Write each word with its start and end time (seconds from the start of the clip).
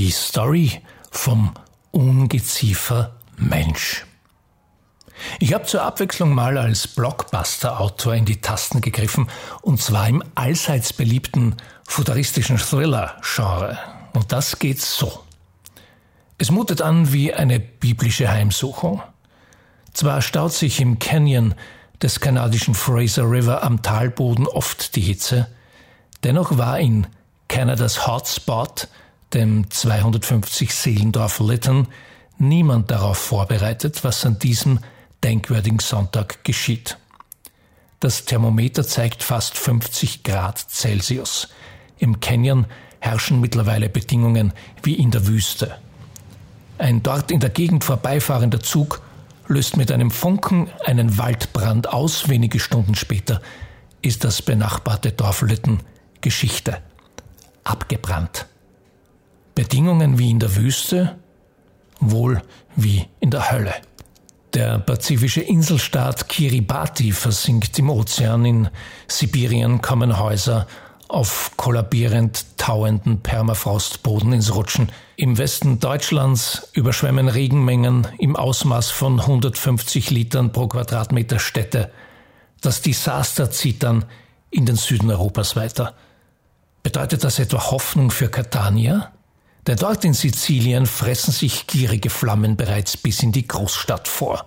Die 0.00 0.12
Story 0.12 0.80
vom 1.10 1.52
Ungeziefer 1.90 3.16
Mensch. 3.36 4.06
Ich 5.40 5.52
habe 5.52 5.66
zur 5.66 5.82
Abwechslung 5.82 6.34
mal 6.34 6.56
als 6.56 6.88
Blockbuster-Autor 6.88 8.14
in 8.14 8.24
die 8.24 8.40
Tasten 8.40 8.80
gegriffen, 8.80 9.28
und 9.60 9.78
zwar 9.82 10.08
im 10.08 10.24
allseits 10.34 10.94
beliebten 10.94 11.54
futuristischen 11.86 12.56
Thriller-Genre. 12.56 13.78
Und 14.14 14.32
das 14.32 14.58
geht 14.58 14.80
so. 14.80 15.22
Es 16.38 16.50
mutet 16.50 16.80
an 16.80 17.12
wie 17.12 17.34
eine 17.34 17.60
biblische 17.60 18.30
Heimsuchung. 18.30 19.02
Zwar 19.92 20.22
staut 20.22 20.54
sich 20.54 20.80
im 20.80 20.98
Canyon 20.98 21.54
des 22.00 22.20
kanadischen 22.20 22.74
Fraser 22.74 23.30
River 23.30 23.62
am 23.62 23.82
Talboden 23.82 24.46
oft 24.46 24.96
die 24.96 25.02
Hitze, 25.02 25.46
dennoch 26.24 26.56
war 26.56 26.80
in 26.80 27.06
Kanadas 27.48 28.06
Hotspot, 28.06 28.88
dem 29.34 29.70
250 29.70 30.74
Seelendorf 30.74 31.40
Lytton, 31.40 31.88
niemand 32.38 32.90
darauf 32.90 33.18
vorbereitet, 33.18 34.02
was 34.04 34.24
an 34.24 34.38
diesem 34.38 34.80
denkwürdigen 35.22 35.78
Sonntag 35.78 36.44
geschieht. 36.44 36.98
Das 38.00 38.24
Thermometer 38.24 38.86
zeigt 38.86 39.22
fast 39.22 39.58
50 39.58 40.22
Grad 40.22 40.58
Celsius. 40.58 41.48
Im 41.98 42.20
Canyon 42.20 42.66
herrschen 42.98 43.40
mittlerweile 43.40 43.88
Bedingungen 43.88 44.52
wie 44.82 44.94
in 44.94 45.10
der 45.10 45.26
Wüste. 45.26 45.76
Ein 46.78 47.02
dort 47.02 47.30
in 47.30 47.40
der 47.40 47.50
Gegend 47.50 47.84
vorbeifahrender 47.84 48.60
Zug 48.60 49.02
löst 49.48 49.76
mit 49.76 49.92
einem 49.92 50.10
Funken 50.10 50.70
einen 50.86 51.18
Waldbrand 51.18 51.92
aus. 51.92 52.30
Wenige 52.30 52.58
Stunden 52.58 52.94
später 52.94 53.42
ist 54.00 54.24
das 54.24 54.40
benachbarte 54.40 55.12
Dorf 55.12 55.42
Lütten 55.42 55.80
Geschichte. 56.22 56.78
Abgebrannt. 57.64 58.46
Bedingungen 59.54 60.18
wie 60.18 60.30
in 60.30 60.38
der 60.38 60.56
Wüste, 60.56 61.16
wohl 62.00 62.42
wie 62.76 63.06
in 63.20 63.30
der 63.30 63.50
Hölle. 63.50 63.74
Der 64.54 64.78
pazifische 64.78 65.42
Inselstaat 65.42 66.28
Kiribati 66.28 67.12
versinkt 67.12 67.78
im 67.78 67.88
Ozean. 67.88 68.44
In 68.44 68.68
Sibirien 69.06 69.80
kommen 69.80 70.18
Häuser 70.18 70.66
auf 71.06 71.52
kollabierend 71.56 72.46
tauenden 72.56 73.20
Permafrostboden 73.20 74.32
ins 74.32 74.54
Rutschen. 74.54 74.90
Im 75.16 75.38
Westen 75.38 75.78
Deutschlands 75.78 76.68
überschwemmen 76.72 77.28
Regenmengen 77.28 78.08
im 78.18 78.36
Ausmaß 78.36 78.90
von 78.90 79.20
150 79.20 80.10
Litern 80.10 80.52
pro 80.52 80.66
Quadratmeter 80.66 81.38
Städte. 81.38 81.90
Das 82.60 82.82
Desaster 82.82 83.50
zieht 83.50 83.82
dann 83.82 84.04
in 84.50 84.66
den 84.66 84.76
Süden 84.76 85.10
Europas 85.10 85.54
weiter. 85.54 85.94
Bedeutet 86.82 87.22
das 87.24 87.38
etwa 87.38 87.70
Hoffnung 87.70 88.10
für 88.10 88.28
Catania? 88.28 89.12
Denn 89.70 89.76
dort 89.76 90.04
in 90.04 90.14
Sizilien 90.14 90.84
fressen 90.84 91.32
sich 91.32 91.68
gierige 91.68 92.10
Flammen 92.10 92.56
bereits 92.56 92.96
bis 92.96 93.22
in 93.22 93.30
die 93.30 93.46
Großstadt 93.46 94.08
vor. 94.08 94.46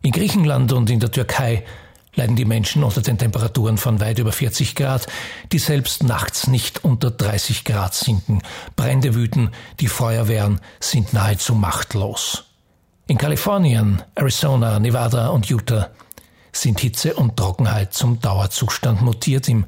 In 0.00 0.12
Griechenland 0.12 0.72
und 0.72 0.88
in 0.88 0.98
der 0.98 1.10
Türkei 1.10 1.62
leiden 2.14 2.36
die 2.36 2.46
Menschen 2.46 2.82
unter 2.82 3.02
den 3.02 3.18
Temperaturen 3.18 3.76
von 3.76 4.00
weit 4.00 4.18
über 4.18 4.32
40 4.32 4.76
Grad, 4.76 5.06
die 5.52 5.58
selbst 5.58 6.04
nachts 6.04 6.46
nicht 6.46 6.84
unter 6.84 7.10
30 7.10 7.66
Grad 7.66 7.92
sinken. 7.92 8.40
Brände 8.76 9.14
wüten, 9.14 9.50
die 9.78 9.88
Feuerwehren 9.88 10.62
sind 10.80 11.12
nahezu 11.12 11.54
machtlos. 11.54 12.44
In 13.08 13.18
Kalifornien, 13.18 14.00
Arizona, 14.14 14.78
Nevada 14.78 15.28
und 15.28 15.50
Utah 15.50 15.90
sind 16.50 16.80
Hitze 16.80 17.12
und 17.12 17.36
Trockenheit 17.36 17.92
zum 17.92 18.20
Dauerzustand 18.20 19.02
mutiert. 19.02 19.50
Im 19.50 19.66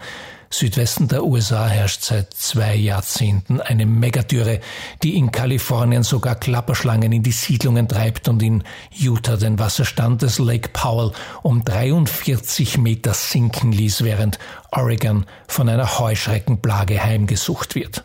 Südwesten 0.54 1.08
der 1.08 1.24
USA 1.24 1.66
herrscht 1.66 2.02
seit 2.02 2.34
zwei 2.34 2.74
Jahrzehnten 2.74 3.60
eine 3.60 3.86
Megadürre, 3.86 4.60
die 5.02 5.16
in 5.16 5.32
Kalifornien 5.32 6.02
sogar 6.02 6.34
Klapperschlangen 6.34 7.10
in 7.10 7.22
die 7.22 7.32
Siedlungen 7.32 7.88
treibt 7.88 8.28
und 8.28 8.42
in 8.42 8.62
Utah 8.94 9.36
den 9.36 9.58
Wasserstand 9.58 10.22
des 10.22 10.38
Lake 10.38 10.68
Powell 10.72 11.12
um 11.42 11.64
43 11.64 12.78
Meter 12.78 13.14
sinken 13.14 13.72
ließ, 13.72 14.04
während 14.04 14.38
Oregon 14.70 15.24
von 15.48 15.68
einer 15.68 15.98
Heuschreckenplage 15.98 17.02
heimgesucht 17.02 17.74
wird. 17.74 18.04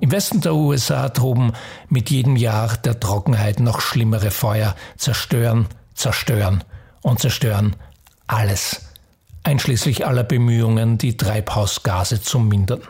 Im 0.00 0.10
Westen 0.10 0.40
der 0.40 0.54
USA 0.54 1.10
toben 1.10 1.52
mit 1.88 2.10
jedem 2.10 2.36
Jahr 2.36 2.76
der 2.78 2.98
Trockenheit 2.98 3.60
noch 3.60 3.80
schlimmere 3.80 4.30
Feuer, 4.30 4.74
zerstören, 4.96 5.66
zerstören 5.94 6.64
und 7.02 7.20
zerstören 7.20 7.76
alles 8.26 8.83
einschließlich 9.44 10.06
aller 10.06 10.24
Bemühungen, 10.24 10.98
die 10.98 11.16
Treibhausgase 11.16 12.20
zu 12.20 12.40
mindern. 12.40 12.82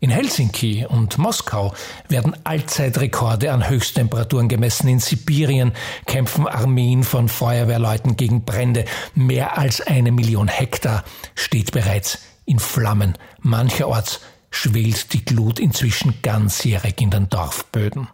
In 0.00 0.10
Helsinki 0.10 0.84
und 0.86 1.16
Moskau 1.16 1.74
werden 2.08 2.36
Allzeitrekorde 2.44 3.52
an 3.52 3.68
Höchsttemperaturen 3.68 4.48
gemessen. 4.48 4.88
In 4.88 5.00
Sibirien 5.00 5.72
kämpfen 6.04 6.46
Armeen 6.46 7.02
von 7.02 7.28
Feuerwehrleuten 7.28 8.16
gegen 8.16 8.44
Brände. 8.44 8.84
Mehr 9.14 9.56
als 9.56 9.80
eine 9.80 10.12
Million 10.12 10.48
Hektar 10.48 11.04
steht 11.34 11.72
bereits 11.72 12.18
in 12.44 12.58
Flammen. 12.58 13.16
Mancherorts 13.40 14.20
schwelt 14.50 15.12
die 15.12 15.24
Glut 15.24 15.58
inzwischen 15.58 16.14
ganzjährig 16.22 17.00
in 17.00 17.10
den 17.10 17.28
Dorfböden. 17.28 18.08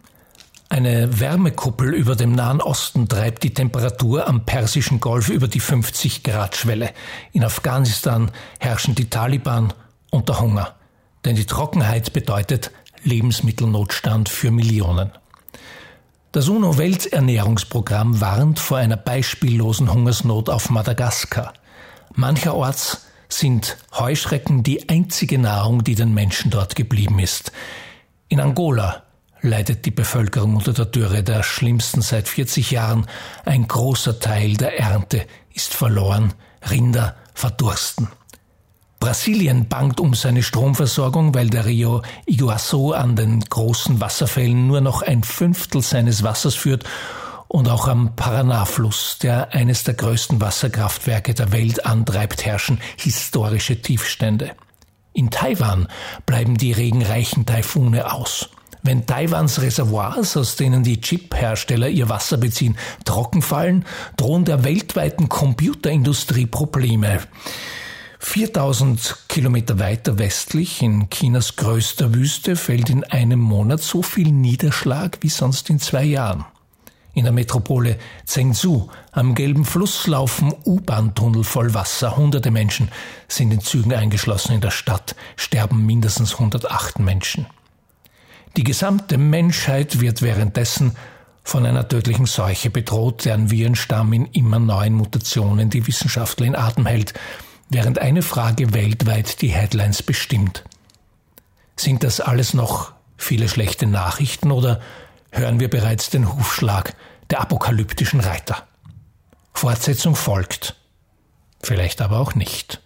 Eine 0.73 1.19
Wärmekuppel 1.19 1.93
über 1.93 2.15
dem 2.15 2.31
Nahen 2.31 2.59
Osten 2.59 3.07
treibt 3.07 3.43
die 3.43 3.53
Temperatur 3.53 4.27
am 4.27 4.43
Persischen 4.43 4.99
Golf 4.99 5.29
über 5.29 5.47
die 5.47 5.59
50 5.59 6.23
Grad 6.23 6.55
Schwelle. 6.55 6.89
In 7.31 7.43
Afghanistan 7.43 8.31
herrschen 8.59 8.95
die 8.95 9.07
Taliban 9.07 9.71
unter 10.09 10.39
Hunger. 10.39 10.73
Denn 11.25 11.35
die 11.35 11.45
Trockenheit 11.45 12.11
bedeutet 12.11 12.71
Lebensmittelnotstand 13.03 14.29
für 14.29 14.49
Millionen. 14.49 15.11
Das 16.31 16.49
UNO-Welternährungsprogramm 16.49 18.19
warnt 18.19 18.57
vor 18.57 18.79
einer 18.79 18.97
beispiellosen 18.97 19.93
Hungersnot 19.93 20.49
auf 20.49 20.71
Madagaskar. 20.71 21.53
Mancherorts 22.15 23.05
sind 23.29 23.77
Heuschrecken 23.93 24.63
die 24.63 24.89
einzige 24.89 25.37
Nahrung, 25.37 25.83
die 25.83 25.93
den 25.93 26.15
Menschen 26.15 26.49
dort 26.49 26.75
geblieben 26.75 27.19
ist. 27.19 27.51
In 28.27 28.39
Angola 28.39 29.02
leidet 29.43 29.85
die 29.85 29.91
Bevölkerung 29.91 30.55
unter 30.55 30.73
der 30.73 30.85
Dürre, 30.85 31.21
der 31.21 31.43
schlimmsten 31.43 32.01
seit 32.01 32.27
40 32.27 32.71
Jahren. 32.71 33.05
Ein 33.45 33.67
großer 33.67 34.19
Teil 34.19 34.55
der 34.55 34.79
Ernte 34.79 35.25
ist 35.53 35.73
verloren, 35.73 36.33
Rinder 36.69 37.15
verdursten. 37.33 38.07
Brasilien 38.99 39.67
bangt 39.67 39.99
um 39.99 40.13
seine 40.13 40.43
Stromversorgung, 40.43 41.35
weil 41.35 41.49
der 41.49 41.65
Rio 41.65 42.01
Iguazu 42.25 42.93
an 42.93 43.17
den 43.17 43.41
großen 43.41 43.99
Wasserfällen 43.99 44.65
nur 44.65 44.79
noch 44.79 45.01
ein 45.01 45.23
Fünftel 45.23 45.81
seines 45.81 46.23
Wassers 46.23 46.55
führt 46.55 46.85
und 47.49 47.67
auch 47.67 47.89
am 47.89 48.15
Paraná-Fluss, 48.15 49.19
der 49.21 49.53
eines 49.53 49.83
der 49.83 49.95
größten 49.95 50.39
Wasserkraftwerke 50.39 51.33
der 51.33 51.51
Welt 51.51 51.85
antreibt, 51.85 52.45
herrschen 52.45 52.79
historische 52.95 53.81
Tiefstände. 53.81 54.51
In 55.11 55.29
Taiwan 55.29 55.89
bleiben 56.25 56.57
die 56.57 56.71
regenreichen 56.71 57.45
Taifune 57.45 58.11
aus. 58.11 58.49
Wenn 58.85 59.05
Taiwans 59.05 59.61
Reservoirs, 59.61 60.35
aus 60.35 60.57
denen 60.57 60.83
die 60.83 60.99
Chip-Hersteller 60.99 61.87
ihr 61.87 62.09
Wasser 62.09 62.35
beziehen, 62.35 62.77
trocken 63.05 63.41
fallen, 63.41 63.85
drohen 64.17 64.43
der 64.43 64.65
weltweiten 64.65 65.29
Computerindustrie 65.29 66.47
Probleme. 66.47 67.21
4000 68.19 69.19
Kilometer 69.29 69.79
weiter 69.79 70.19
westlich, 70.19 70.81
in 70.81 71.09
Chinas 71.09 71.55
größter 71.55 72.13
Wüste, 72.13 72.57
fällt 72.57 72.89
in 72.89 73.05
einem 73.05 73.39
Monat 73.39 73.81
so 73.81 74.01
viel 74.01 74.33
Niederschlag 74.33 75.17
wie 75.21 75.29
sonst 75.29 75.69
in 75.69 75.79
zwei 75.79 76.03
Jahren. 76.03 76.43
In 77.13 77.23
der 77.23 77.31
Metropole 77.31 77.97
Zhengzhou 78.25 78.89
am 79.13 79.33
gelben 79.33 79.63
Fluss 79.63 80.07
laufen 80.07 80.53
U-Bahn-Tunnel 80.65 81.45
voll 81.45 81.73
Wasser. 81.73 82.17
Hunderte 82.17 82.51
Menschen 82.51 82.89
sind 83.29 83.53
in 83.53 83.61
Zügen 83.61 83.93
eingeschlossen 83.93 84.55
in 84.55 84.61
der 84.61 84.71
Stadt, 84.71 85.15
sterben 85.37 85.85
mindestens 85.85 86.33
108 86.33 86.99
Menschen. 86.99 87.45
Die 88.55 88.63
gesamte 88.63 89.17
Menschheit 89.17 89.99
wird 89.99 90.21
währenddessen 90.21 90.95
von 91.43 91.65
einer 91.65 91.87
tödlichen 91.87 92.27
Seuche 92.27 92.69
bedroht, 92.69 93.25
deren 93.25 93.49
Virenstamm 93.49 94.13
in 94.13 94.27
immer 94.27 94.59
neuen 94.59 94.93
Mutationen 94.93 95.69
die 95.69 95.87
Wissenschaftler 95.87 96.45
in 96.45 96.55
Atem 96.55 96.85
hält, 96.85 97.13
während 97.69 97.99
eine 97.99 98.21
Frage 98.21 98.73
weltweit 98.73 99.41
die 99.41 99.49
Headlines 99.49 100.03
bestimmt. 100.03 100.63
Sind 101.75 102.03
das 102.03 102.19
alles 102.21 102.53
noch 102.53 102.93
viele 103.17 103.49
schlechte 103.49 103.87
Nachrichten 103.87 104.51
oder 104.51 104.79
hören 105.31 105.59
wir 105.59 105.69
bereits 105.69 106.11
den 106.11 106.31
Hufschlag 106.31 106.95
der 107.31 107.41
apokalyptischen 107.41 108.19
Reiter? 108.19 108.67
Fortsetzung 109.53 110.15
folgt. 110.15 110.75
Vielleicht 111.61 112.01
aber 112.01 112.19
auch 112.19 112.35
nicht. 112.35 112.81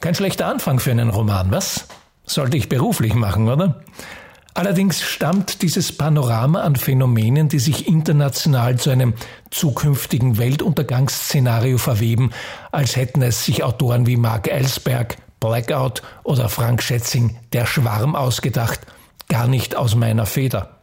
Kein 0.00 0.14
schlechter 0.14 0.46
Anfang 0.46 0.80
für 0.80 0.90
einen 0.90 1.08
Roman, 1.08 1.50
was? 1.50 1.86
Sollte 2.26 2.56
ich 2.56 2.68
beruflich 2.68 3.14
machen, 3.14 3.48
oder? 3.48 3.82
Allerdings 4.56 5.02
stammt 5.02 5.62
dieses 5.62 5.90
Panorama 5.90 6.62
an 6.62 6.76
Phänomenen, 6.76 7.48
die 7.48 7.58
sich 7.58 7.88
international 7.88 8.78
zu 8.78 8.90
einem 8.90 9.14
zukünftigen 9.50 10.38
Weltuntergangsszenario 10.38 11.76
verweben, 11.76 12.30
als 12.70 12.94
hätten 12.94 13.20
es 13.22 13.44
sich 13.44 13.64
Autoren 13.64 14.06
wie 14.06 14.16
Mark 14.16 14.46
Ellsberg, 14.46 15.16
Blackout 15.40 16.02
oder 16.22 16.48
Frank 16.48 16.84
Schätzing 16.84 17.36
Der 17.52 17.66
Schwarm 17.66 18.14
ausgedacht, 18.14 18.80
gar 19.28 19.48
nicht 19.48 19.74
aus 19.74 19.96
meiner 19.96 20.24
Feder. 20.24 20.78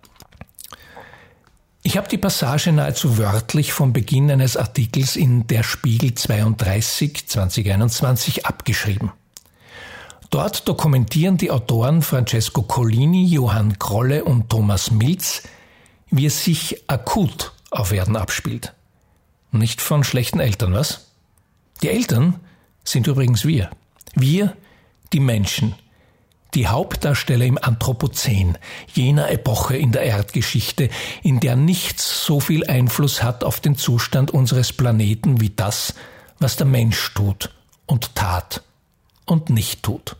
Ich 1.81 1.97
habe 1.97 2.09
die 2.09 2.17
Passage 2.17 2.73
nahezu 2.73 3.17
wörtlich 3.17 3.71
vom 3.71 3.93
Beginn 3.93 4.29
eines 4.29 4.57
Artikels 4.57 5.15
in 5.15 5.47
Der 5.47 5.63
Spiegel 5.63 6.13
32 6.13 7.25
2021 7.25 8.45
abgeschrieben. 8.45 9.11
Dort 10.31 10.69
dokumentieren 10.69 11.35
die 11.35 11.51
Autoren 11.51 12.01
Francesco 12.01 12.61
Collini, 12.61 13.25
Johann 13.25 13.77
Krolle 13.79 14.23
und 14.23 14.49
Thomas 14.49 14.89
Milz, 14.89 15.43
wie 16.09 16.25
es 16.25 16.45
sich 16.45 16.89
akut 16.89 17.51
auf 17.69 17.91
Erden 17.91 18.15
abspielt. 18.15 18.73
Nicht 19.51 19.81
von 19.81 20.05
schlechten 20.05 20.39
Eltern, 20.39 20.73
was? 20.73 21.11
Die 21.83 21.89
Eltern 21.89 22.39
sind 22.85 23.07
übrigens 23.07 23.43
wir. 23.43 23.71
Wir, 24.15 24.55
die 25.11 25.19
Menschen, 25.19 25.75
die 26.53 26.69
Hauptdarsteller 26.69 27.45
im 27.45 27.57
Anthropozän, 27.61 28.57
jener 28.93 29.29
Epoche 29.31 29.75
in 29.75 29.91
der 29.91 30.03
Erdgeschichte, 30.03 30.89
in 31.23 31.41
der 31.41 31.57
nichts 31.57 32.25
so 32.25 32.39
viel 32.39 32.65
Einfluss 32.67 33.21
hat 33.21 33.43
auf 33.43 33.59
den 33.59 33.75
Zustand 33.75 34.31
unseres 34.31 34.71
Planeten 34.71 35.41
wie 35.41 35.49
das, 35.49 35.93
was 36.39 36.55
der 36.55 36.67
Mensch 36.67 37.13
tut 37.15 37.53
und 37.85 38.15
tat 38.15 38.63
und 39.25 39.49
nicht 39.49 39.83
tut. 39.83 40.15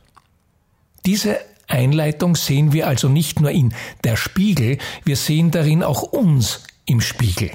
Diese 1.06 1.40
Einleitung 1.68 2.36
sehen 2.36 2.74
wir 2.74 2.88
also 2.88 3.10
nicht 3.10 3.40
nur 3.40 3.52
in 3.52 3.74
der 4.04 4.18
Spiegel, 4.18 4.78
wir 5.04 5.16
sehen 5.16 5.52
darin 5.52 5.84
auch 5.84 6.02
uns 6.04 6.64
im 6.86 7.02
Spiegel 7.02 7.52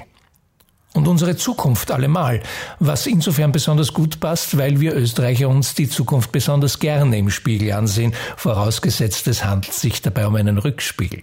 und 0.97 1.07
unsere 1.07 1.37
Zukunft 1.37 1.91
allemal, 1.91 2.41
was 2.79 3.05
insofern 3.05 3.51
besonders 3.51 3.93
gut 3.93 4.19
passt, 4.19 4.57
weil 4.57 4.79
wir 4.79 4.95
Österreicher 4.95 5.47
uns 5.47 5.75
die 5.75 5.87
Zukunft 5.87 6.31
besonders 6.31 6.79
gerne 6.79 7.17
im 7.17 7.29
Spiegel 7.29 7.71
ansehen, 7.71 8.13
vorausgesetzt 8.35 9.27
es 9.27 9.45
handelt 9.45 9.73
sich 9.73 10.01
dabei 10.01 10.25
um 10.25 10.35
einen 10.35 10.57
Rückspiegel. 10.57 11.21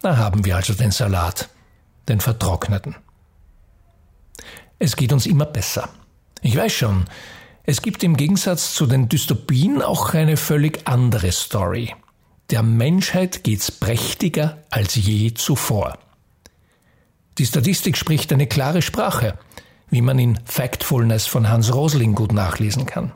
Da 0.00 0.16
haben 0.16 0.44
wir 0.44 0.56
also 0.56 0.72
den 0.72 0.90
Salat, 0.90 1.50
den 2.08 2.20
vertrockneten. 2.20 2.96
Es 4.78 4.96
geht 4.96 5.12
uns 5.12 5.26
immer 5.26 5.46
besser. 5.46 5.90
Ich 6.40 6.56
weiß 6.56 6.72
schon, 6.72 7.04
es 7.70 7.82
gibt 7.82 8.02
im 8.02 8.16
Gegensatz 8.16 8.72
zu 8.72 8.86
den 8.86 9.10
Dystopien 9.10 9.82
auch 9.82 10.14
eine 10.14 10.38
völlig 10.38 10.88
andere 10.88 11.30
Story. 11.32 11.94
Der 12.48 12.62
Menschheit 12.62 13.44
geht's 13.44 13.70
prächtiger 13.70 14.64
als 14.70 14.94
je 14.94 15.34
zuvor. 15.34 15.98
Die 17.36 17.44
Statistik 17.44 17.98
spricht 17.98 18.32
eine 18.32 18.46
klare 18.46 18.80
Sprache, 18.80 19.38
wie 19.90 20.00
man 20.00 20.18
in 20.18 20.38
Factfulness 20.46 21.26
von 21.26 21.50
Hans 21.50 21.74
Rosling 21.74 22.14
gut 22.14 22.32
nachlesen 22.32 22.86
kann. 22.86 23.12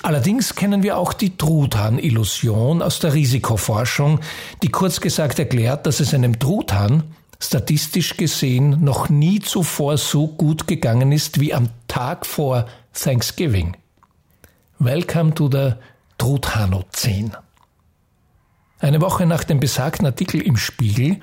Allerdings 0.00 0.54
kennen 0.54 0.82
wir 0.82 0.96
auch 0.96 1.12
die 1.12 1.36
Truthahn-Illusion 1.36 2.80
aus 2.80 2.98
der 2.98 3.12
Risikoforschung, 3.12 4.20
die 4.62 4.70
kurz 4.70 5.02
gesagt 5.02 5.38
erklärt, 5.38 5.84
dass 5.84 6.00
es 6.00 6.14
einem 6.14 6.38
Truthahn 6.38 7.02
statistisch 7.40 8.16
gesehen 8.16 8.82
noch 8.82 9.08
nie 9.08 9.40
zuvor 9.40 9.96
so 9.96 10.26
gut 10.26 10.66
gegangen 10.66 11.12
ist 11.12 11.40
wie 11.40 11.54
am 11.54 11.68
Tag 11.86 12.26
vor 12.26 12.66
Thanksgiving. 12.92 13.76
Welcome 14.78 15.34
to 15.34 15.48
the 15.50 15.72
Truthanozän. 16.18 17.36
Eine 18.80 19.00
Woche 19.00 19.26
nach 19.26 19.44
dem 19.44 19.60
besagten 19.60 20.06
Artikel 20.06 20.40
im 20.40 20.56
Spiegel 20.56 21.18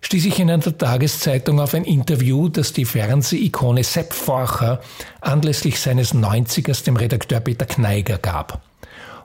stieß 0.00 0.26
ich 0.26 0.38
in 0.38 0.50
einer 0.50 0.78
Tageszeitung 0.78 1.60
auf 1.60 1.74
ein 1.74 1.84
Interview, 1.84 2.48
das 2.48 2.72
die 2.72 2.84
Fernsehikone 2.84 3.84
Sepp 3.84 4.12
Forcher 4.12 4.80
anlässlich 5.20 5.80
seines 5.80 6.14
90ers 6.14 6.84
dem 6.84 6.96
Redakteur 6.96 7.40
Peter 7.40 7.66
Kneiger 7.66 8.18
gab. 8.18 8.62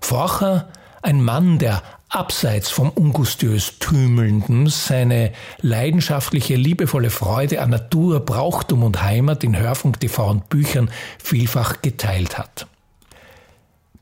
Forcher, 0.02 0.70
ein 1.02 1.22
Mann, 1.22 1.60
der 1.60 1.84
abseits 2.14 2.70
vom 2.70 2.90
ungustiös 2.90 3.80
Tümelnden 3.80 4.68
seine 4.68 5.34
leidenschaftliche, 5.62 6.56
liebevolle 6.56 7.10
Freude 7.10 7.62
an 7.62 7.72
Natur, 7.72 8.20
Brauchtum 8.20 8.84
und 8.84 9.02
Heimat 9.02 9.44
in 9.44 9.58
Hörfunk, 9.58 10.00
TV 10.00 10.30
und 10.30 10.50
Büchern 10.50 10.92
vielfach 11.22 11.82
geteilt 11.82 12.38
hat. 12.38 12.68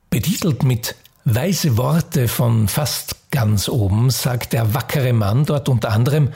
Betitelt 0.09 0.63
mit 0.63 0.95
Weise 1.23 1.77
Worte 1.77 2.27
von 2.27 2.67
fast 2.67 3.15
ganz 3.31 3.69
oben 3.69 4.09
sagt 4.09 4.53
der 4.53 4.73
wackere 4.73 5.13
Mann 5.13 5.45
dort 5.45 5.69
unter 5.69 5.91
anderem, 5.91 6.29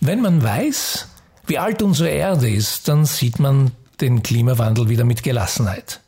wenn 0.00 0.20
man 0.20 0.42
weiß, 0.42 1.08
wie 1.46 1.58
alt 1.58 1.80
unsere 1.80 2.10
Erde 2.10 2.50
ist, 2.50 2.88
dann 2.88 3.06
sieht 3.06 3.38
man 3.38 3.70
den 4.00 4.22
Klimawandel 4.22 4.90
wieder 4.90 5.04
mit 5.04 5.22
Gelassenheit. 5.22 6.00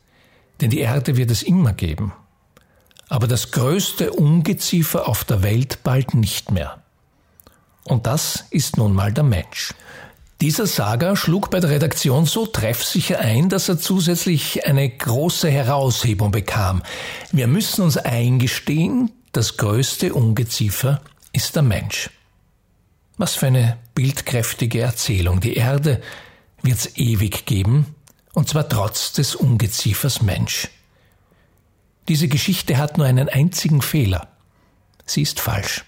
Denn 0.61 0.69
die 0.69 0.79
Erde 0.79 1.17
wird 1.17 1.31
es 1.31 1.41
immer 1.41 1.73
geben. 1.73 2.13
Aber 3.09 3.27
das 3.27 3.51
größte 3.51 4.13
Ungeziefer 4.13 5.07
auf 5.07 5.23
der 5.23 5.43
Welt 5.43 5.79
bald 5.83 6.13
nicht 6.13 6.51
mehr. 6.51 6.81
Und 7.83 8.05
das 8.05 8.45
ist 8.51 8.77
nun 8.77 8.93
mal 8.93 9.11
der 9.11 9.23
Mensch. 9.23 9.73
Dieser 10.41 10.67
Saga 10.67 11.17
schlug 11.17 11.49
bei 11.49 11.59
der 11.59 11.69
Redaktion 11.69 12.25
so 12.25 12.45
treffsicher 12.45 13.19
ein, 13.19 13.49
dass 13.49 13.67
er 13.67 13.77
zusätzlich 13.77 14.65
eine 14.65 14.87
große 14.87 15.49
Heraushebung 15.49 16.31
bekam. 16.31 16.81
Wir 17.31 17.47
müssen 17.47 17.81
uns 17.81 17.97
eingestehen, 17.97 19.11
das 19.33 19.57
größte 19.57 20.13
Ungeziefer 20.13 21.01
ist 21.33 21.55
der 21.55 21.63
Mensch. 21.63 22.09
Was 23.17 23.35
für 23.35 23.47
eine 23.47 23.77
bildkräftige 23.95 24.79
Erzählung. 24.79 25.41
Die 25.41 25.55
Erde 25.55 26.01
wird's 26.61 26.91
ewig 26.95 27.45
geben, 27.45 27.93
und 28.33 28.47
zwar 28.47 28.69
trotz 28.69 29.11
des 29.11 29.35
Ungeziefers 29.35 30.21
Mensch. 30.21 30.69
Diese 32.09 32.27
Geschichte 32.27 32.77
hat 32.77 32.97
nur 32.97 33.05
einen 33.05 33.29
einzigen 33.29 33.83
Fehler. 33.83 34.27
Sie 35.05 35.21
ist 35.21 35.39
falsch. 35.39 35.85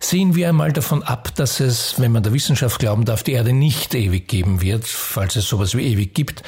Sehen 0.00 0.36
wir 0.36 0.48
einmal 0.48 0.72
davon 0.72 1.02
ab, 1.02 1.34
dass 1.34 1.58
es, 1.58 1.98
wenn 1.98 2.12
man 2.12 2.22
der 2.22 2.32
Wissenschaft 2.32 2.78
glauben 2.78 3.04
darf, 3.04 3.24
die 3.24 3.32
Erde 3.32 3.52
nicht 3.52 3.92
ewig 3.96 4.28
geben 4.28 4.60
wird, 4.60 4.86
falls 4.86 5.34
es 5.34 5.48
sowas 5.48 5.76
wie 5.76 5.82
ewig 5.82 6.14
gibt, 6.14 6.44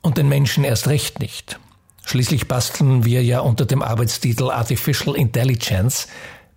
und 0.00 0.16
den 0.16 0.28
Menschen 0.28 0.64
erst 0.64 0.88
recht 0.88 1.20
nicht. 1.20 1.60
Schließlich 2.06 2.48
basteln 2.48 3.04
wir 3.04 3.22
ja 3.22 3.40
unter 3.40 3.66
dem 3.66 3.82
Arbeitstitel 3.82 4.50
Artificial 4.50 5.14
Intelligence 5.14 6.08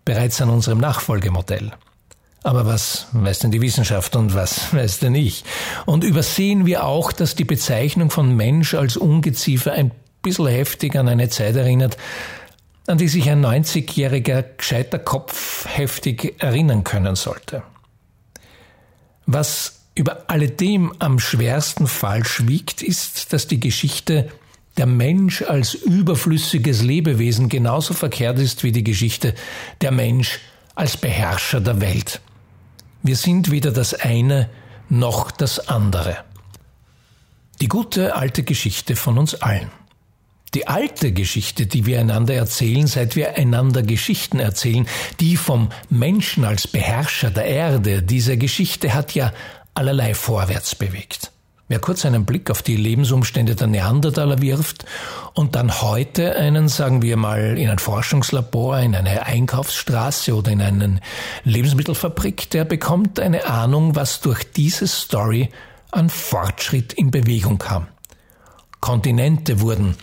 bereits 0.06 0.42
an 0.42 0.50
unserem 0.50 0.78
Nachfolgemodell. 0.78 1.74
Aber 2.44 2.66
was 2.66 3.08
weiß 3.12 3.40
denn 3.40 3.52
die 3.52 3.62
Wissenschaft 3.62 4.16
und 4.16 4.36
was 4.36 4.74
weiß 4.74 5.00
denn 5.00 5.16
ich? 5.16 5.44
Und 5.86 6.06
übersehen 6.06 6.66
wir 6.66 6.86
auch, 6.86 7.12
dass 7.12 7.36
die 7.36 7.44
Bezeichnung 7.44 8.10
von 8.10 8.38
Mensch 8.38 8.74
als 8.74 8.96
Ungeziefer 8.96 9.74
ein 9.74 9.92
bisschen 10.22 10.48
heftig 10.48 10.96
an 10.96 11.08
eine 11.08 11.30
Zeit 11.30 11.56
erinnert, 11.56 11.98
an 12.88 12.98
die 12.98 13.08
sich 13.08 13.30
ein 13.30 13.46
90-jähriger 13.46 14.44
gescheiter 14.58 15.00
Kopf 15.00 15.66
heftig 15.68 16.36
erinnern 16.40 16.84
können 16.84 17.16
sollte. 17.16 17.64
Was 19.26 19.82
über 19.96 20.30
alledem 20.30 20.94
am 21.00 21.20
schwersten 21.20 21.88
falsch 21.88 22.48
wiegt, 22.48 22.82
ist, 22.82 23.32
dass 23.34 23.48
die 23.48 23.60
Geschichte 23.60 24.30
der 24.78 24.86
Mensch 24.86 25.42
als 25.42 25.74
überflüssiges 25.74 26.82
Lebewesen 26.82 27.50
genauso 27.50 27.94
verkehrt 27.94 28.40
ist 28.40 28.64
wie 28.64 28.72
die 28.72 28.84
Geschichte 28.84 29.36
der 29.82 29.92
Mensch 29.92 30.40
als 30.74 30.96
Beherrscher 30.96 31.60
der 31.60 31.82
Welt. 31.82 32.22
Wir 33.04 33.18
sind 33.18 33.52
weder 33.52 33.72
das 33.72 33.94
eine 33.94 34.50
noch 34.88 35.32
das 35.32 35.68
andere. 35.68 36.18
Die 37.62 37.68
gute 37.68 38.16
alte 38.16 38.44
Geschichte 38.44 38.96
von 38.96 39.18
uns 39.18 39.36
allen. 39.36 39.70
Die 40.56 40.68
alte 40.68 41.12
Geschichte, 41.12 41.68
die 41.68 41.86
wir 41.86 42.00
einander 42.00 42.34
erzählen, 42.34 42.88
seit 42.88 43.16
wir 43.16 43.36
einander 43.36 43.84
Geschichten 43.84 44.40
erzählen, 44.40 44.88
die 45.20 45.38
vom 45.38 45.70
Menschen 45.90 46.44
als 46.44 46.68
Beherrscher 46.68 47.30
der 47.30 47.46
Erde, 47.46 48.02
diese 48.02 48.38
Geschichte 48.38 48.94
hat 48.94 49.14
ja 49.14 49.32
allerlei 49.76 50.16
vorwärts 50.16 50.74
bewegt. 50.74 51.32
Wer 51.68 51.78
kurz 51.78 52.04
einen 52.04 52.26
Blick 52.26 52.50
auf 52.50 52.64
die 52.64 52.76
Lebensumstände 52.76 53.54
der 53.54 53.68
Neandertaler 53.68 54.42
wirft 54.42 54.86
und 55.36 55.56
dann 55.56 55.84
heute 55.84 56.36
einen, 56.36 56.68
sagen 56.68 57.04
wir 57.04 57.16
mal, 57.16 57.60
in 57.60 57.70
ein 57.70 57.78
Forschungslabor, 57.78 58.80
in 58.80 58.96
eine 58.96 59.28
Einkaufsstraße 59.28 60.34
oder 60.34 60.52
in 60.52 60.64
eine 60.64 61.00
Lebensmittelfabrik, 61.44 62.50
der 62.50 62.66
bekommt 62.66 63.20
eine 63.20 63.46
Ahnung, 63.46 63.96
was 63.96 64.20
durch 64.20 64.52
diese 64.52 64.88
Story 64.88 65.50
an 65.92 66.10
Fortschritt 66.10 66.94
in 66.94 67.12
Bewegung 67.12 67.60
kam. 67.60 67.88
Kontinente 68.80 69.62
wurden 69.62 69.96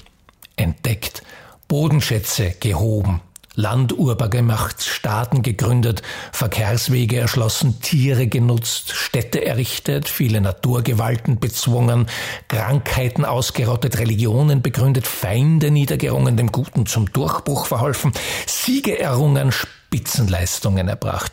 entdeckt, 0.57 1.23
Bodenschätze 1.69 2.55
gehoben, 2.61 3.21
Land 3.57 3.95
urbar 3.97 4.29
gemacht, 4.29 4.83
Staaten 4.83 5.43
gegründet, 5.43 6.03
Verkehrswege 6.31 7.19
erschlossen, 7.19 7.81
Tiere 7.81 8.27
genutzt, 8.27 8.93
Städte 8.93 9.45
errichtet, 9.47 10.11
viele 10.11 10.43
Naturgewalten 10.43 11.41
bezwungen, 11.41 12.07
Krankheiten 12.49 13.25
ausgerottet, 13.25 13.99
Religionen 13.99 14.61
begründet, 14.61 15.07
Feinde 15.07 15.71
niedergerungen, 15.71 16.37
dem 16.37 16.53
Guten 16.53 16.85
zum 16.85 17.11
Durchbruch 17.11 17.67
verholfen, 17.67 18.13
Siege 18.47 18.99
errungen, 18.99 19.51
Spitzenleistungen 19.51 20.89
erbracht. 20.89 21.33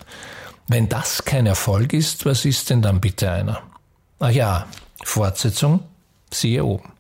Wenn 0.70 0.88
das 0.88 1.26
kein 1.26 1.46
Erfolg 1.46 1.92
ist, 1.92 2.26
was 2.26 2.46
ist 2.46 2.70
denn 2.70 2.82
dann 2.82 3.02
bitte 3.02 3.30
einer? 3.30 3.62
Ach 4.20 4.30
ja, 4.30 4.68
Fortsetzung, 5.04 5.82
siehe 6.32 6.64
oben. 6.64 6.93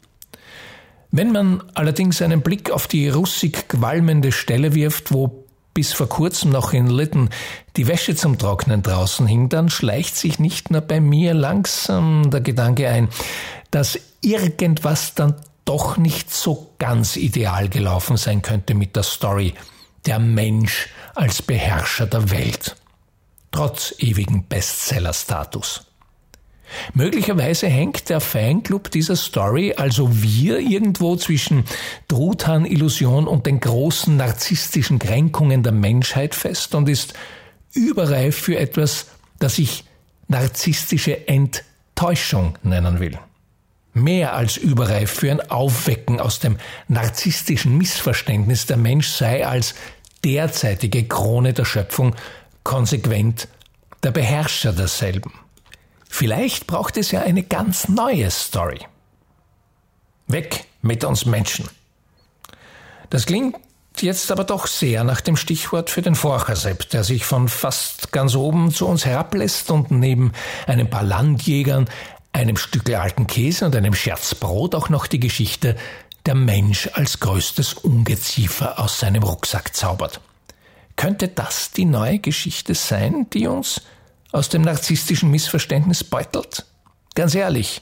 Wenn 1.15 1.31
man 1.31 1.61
allerdings 1.75 2.23
einen 2.23 2.41
Blick 2.41 2.71
auf 2.71 2.87
die 2.87 3.07
russig 3.07 3.67
qualmende 3.67 4.31
Stelle 4.31 4.73
wirft, 4.73 5.13
wo 5.13 5.45
bis 5.75 5.93
vor 5.93 6.09
kurzem 6.09 6.49
noch 6.49 6.73
in 6.73 6.87
Lytton 6.87 7.29
die 7.77 7.85
Wäsche 7.85 8.15
zum 8.15 8.39
Trocknen 8.39 8.81
draußen 8.81 9.27
hing, 9.27 9.47
dann 9.47 9.69
schleicht 9.69 10.15
sich 10.15 10.39
nicht 10.39 10.71
nur 10.71 10.81
bei 10.81 10.99
mir 10.99 11.35
langsam 11.35 12.31
der 12.31 12.41
Gedanke 12.41 12.89
ein, 12.89 13.09
dass 13.69 13.99
irgendwas 14.21 15.13
dann 15.13 15.35
doch 15.65 15.97
nicht 15.97 16.33
so 16.33 16.71
ganz 16.79 17.15
ideal 17.15 17.69
gelaufen 17.69 18.17
sein 18.17 18.41
könnte 18.41 18.73
mit 18.73 18.95
der 18.95 19.03
Story 19.03 19.53
Der 20.07 20.17
Mensch 20.17 20.89
als 21.13 21.43
Beherrscher 21.43 22.07
der 22.07 22.31
Welt. 22.31 22.75
Trotz 23.51 23.93
ewigen 23.99 24.47
Bestseller-Status. 24.47 25.85
Möglicherweise 26.93 27.67
hängt 27.67 28.09
der 28.09 28.19
Fanclub 28.19 28.91
dieser 28.91 29.15
Story, 29.15 29.73
also 29.75 30.21
wir, 30.21 30.59
irgendwo 30.59 31.15
zwischen 31.15 31.65
Truthahn-Illusion 32.07 33.27
und 33.27 33.45
den 33.45 33.59
großen 33.59 34.15
narzisstischen 34.15 34.99
Kränkungen 34.99 35.63
der 35.63 35.71
Menschheit 35.71 36.35
fest 36.35 36.75
und 36.75 36.89
ist 36.89 37.13
überreif 37.73 38.35
für 38.37 38.57
etwas, 38.57 39.07
das 39.39 39.59
ich 39.59 39.85
narzisstische 40.27 41.27
Enttäuschung 41.27 42.57
nennen 42.63 42.99
will. 42.99 43.19
Mehr 43.93 44.33
als 44.33 44.57
überreif 44.57 45.11
für 45.11 45.29
ein 45.29 45.51
Aufwecken 45.51 46.19
aus 46.19 46.39
dem 46.39 46.57
narzisstischen 46.87 47.77
Missverständnis, 47.77 48.65
der 48.65 48.77
Mensch 48.77 49.09
sei 49.09 49.45
als 49.45 49.75
derzeitige 50.23 51.03
Krone 51.03 51.53
der 51.53 51.65
Schöpfung 51.65 52.15
konsequent 52.63 53.47
der 54.01 54.11
Beherrscher 54.11 54.73
derselben. 54.73 55.33
Vielleicht 56.13 56.67
braucht 56.67 56.95
es 56.97 57.09
ja 57.09 57.21
eine 57.21 57.41
ganz 57.41 57.89
neue 57.89 58.29
Story. 58.29 58.81
Weg 60.27 60.65
mit 60.83 61.03
uns 61.05 61.25
Menschen. 61.25 61.67
Das 63.09 63.25
klingt 63.25 63.55
jetzt 63.99 64.31
aber 64.31 64.43
doch 64.43 64.67
sehr 64.67 65.03
nach 65.03 65.21
dem 65.21 65.35
Stichwort 65.35 65.89
für 65.89 66.03
den 66.03 66.13
Forchersepp, 66.13 66.87
der 66.91 67.03
sich 67.03 67.25
von 67.25 67.47
fast 67.47 68.11
ganz 68.11 68.35
oben 68.35 68.71
zu 68.71 68.85
uns 68.85 69.07
herablässt 69.07 69.71
und 69.71 69.89
neben 69.89 70.33
einem 70.67 70.87
paar 70.87 71.01
Landjägern, 71.01 71.89
einem 72.31 72.57
Stück 72.57 72.93
alten 72.93 73.25
Käse 73.25 73.65
und 73.65 73.75
einem 73.75 73.95
Scherzbrot 73.95 74.75
auch 74.75 74.89
noch 74.89 75.07
die 75.07 75.19
Geschichte 75.19 75.75
der 76.27 76.35
Mensch 76.35 76.91
als 76.93 77.21
größtes 77.21 77.73
Ungeziefer 77.73 78.77
aus 78.79 78.99
seinem 78.99 79.23
Rucksack 79.23 79.75
zaubert. 79.75 80.21
Könnte 80.95 81.27
das 81.27 81.71
die 81.71 81.85
neue 81.85 82.19
Geschichte 82.19 82.75
sein, 82.75 83.25
die 83.33 83.47
uns 83.47 83.81
aus 84.33 84.49
dem 84.49 84.63
narzisstischen 84.63 85.31
Missverständnis 85.31 86.03
beutelt? 86.03 86.65
Ganz 87.15 87.33
ehrlich, 87.33 87.81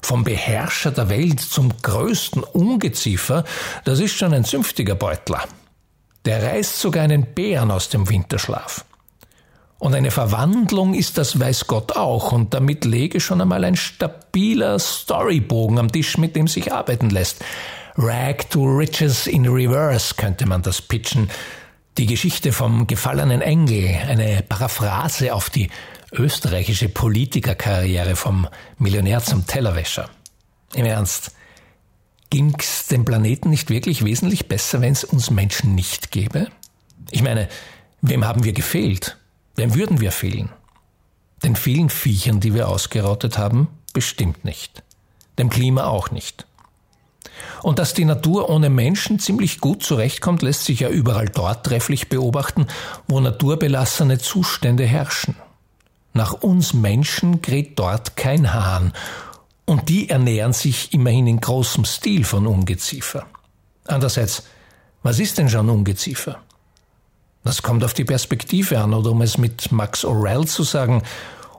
vom 0.00 0.22
Beherrscher 0.22 0.92
der 0.92 1.08
Welt 1.08 1.40
zum 1.40 1.72
größten 1.82 2.44
Ungeziefer, 2.44 3.44
das 3.84 3.98
ist 3.98 4.16
schon 4.16 4.32
ein 4.32 4.44
zünftiger 4.44 4.94
Beutler. 4.94 5.44
Der 6.24 6.42
reißt 6.42 6.80
sogar 6.80 7.02
einen 7.02 7.34
Bären 7.34 7.70
aus 7.70 7.88
dem 7.88 8.08
Winterschlaf. 8.08 8.84
Und 9.78 9.94
eine 9.94 10.10
Verwandlung 10.10 10.94
ist 10.94 11.18
das 11.18 11.38
weiß 11.38 11.68
Gott 11.68 11.92
auch, 11.96 12.32
und 12.32 12.52
damit 12.52 12.84
lege 12.84 13.20
schon 13.20 13.40
einmal 13.40 13.64
ein 13.64 13.76
stabiler 13.76 14.78
Storybogen 14.78 15.78
am 15.78 15.90
Tisch, 15.90 16.18
mit 16.18 16.34
dem 16.34 16.48
sich 16.48 16.72
arbeiten 16.72 17.10
lässt. 17.10 17.44
Rag 17.96 18.50
to 18.50 18.64
Riches 18.64 19.26
in 19.26 19.46
Reverse 19.46 20.14
könnte 20.16 20.46
man 20.46 20.62
das 20.62 20.82
pitchen, 20.82 21.30
die 21.98 22.06
Geschichte 22.06 22.52
vom 22.52 22.86
gefallenen 22.86 23.40
Engel, 23.40 23.98
eine 24.08 24.42
Paraphrase 24.42 25.34
auf 25.34 25.50
die 25.50 25.68
österreichische 26.12 26.88
Politikerkarriere 26.88 28.14
vom 28.14 28.46
Millionär 28.78 29.20
zum 29.20 29.46
Tellerwäscher. 29.46 30.08
Im 30.74 30.86
Ernst, 30.86 31.32
ging's 32.30 32.86
dem 32.86 33.04
Planeten 33.04 33.50
nicht 33.50 33.68
wirklich 33.68 34.04
wesentlich 34.04 34.46
besser, 34.46 34.80
wenn 34.80 34.92
es 34.92 35.02
uns 35.02 35.30
Menschen 35.30 35.74
nicht 35.74 36.12
gäbe? 36.12 36.48
Ich 37.10 37.22
meine, 37.22 37.48
wem 38.00 38.24
haben 38.24 38.44
wir 38.44 38.52
gefehlt? 38.52 39.18
Wem 39.56 39.74
würden 39.74 40.00
wir 40.00 40.12
fehlen? 40.12 40.50
Den 41.42 41.56
vielen 41.56 41.90
Viechern, 41.90 42.38
die 42.38 42.54
wir 42.54 42.68
ausgerottet 42.68 43.38
haben? 43.38 43.68
Bestimmt 43.92 44.44
nicht. 44.44 44.84
Dem 45.36 45.50
Klima 45.50 45.86
auch 45.86 46.12
nicht. 46.12 46.46
Und 47.62 47.78
dass 47.78 47.94
die 47.94 48.04
Natur 48.04 48.48
ohne 48.48 48.70
Menschen 48.70 49.18
ziemlich 49.18 49.60
gut 49.60 49.82
zurechtkommt, 49.82 50.42
lässt 50.42 50.64
sich 50.64 50.80
ja 50.80 50.88
überall 50.88 51.28
dort 51.28 51.66
trefflich 51.66 52.08
beobachten, 52.08 52.66
wo 53.06 53.20
naturbelassene 53.20 54.18
Zustände 54.18 54.84
herrschen. 54.84 55.36
Nach 56.14 56.32
uns 56.32 56.74
Menschen 56.74 57.42
kräht 57.42 57.78
dort 57.78 58.16
kein 58.16 58.52
Hahn, 58.52 58.92
und 59.68 59.90
die 59.90 60.08
ernähren 60.08 60.54
sich 60.54 60.94
immerhin 60.94 61.26
in 61.26 61.40
großem 61.40 61.84
Stil 61.84 62.24
von 62.24 62.46
Ungeziefer. 62.46 63.26
Andererseits, 63.86 64.44
was 65.02 65.18
ist 65.18 65.36
denn 65.36 65.50
schon 65.50 65.68
Ungeziefer? 65.68 66.38
Das 67.44 67.62
kommt 67.62 67.84
auf 67.84 67.92
die 67.92 68.06
Perspektive 68.06 68.80
an, 68.80 68.94
oder 68.94 69.10
um 69.10 69.20
es 69.20 69.36
mit 69.36 69.70
Max 69.70 70.06
Orwell 70.06 70.46
zu 70.46 70.62
sagen, 70.62 71.02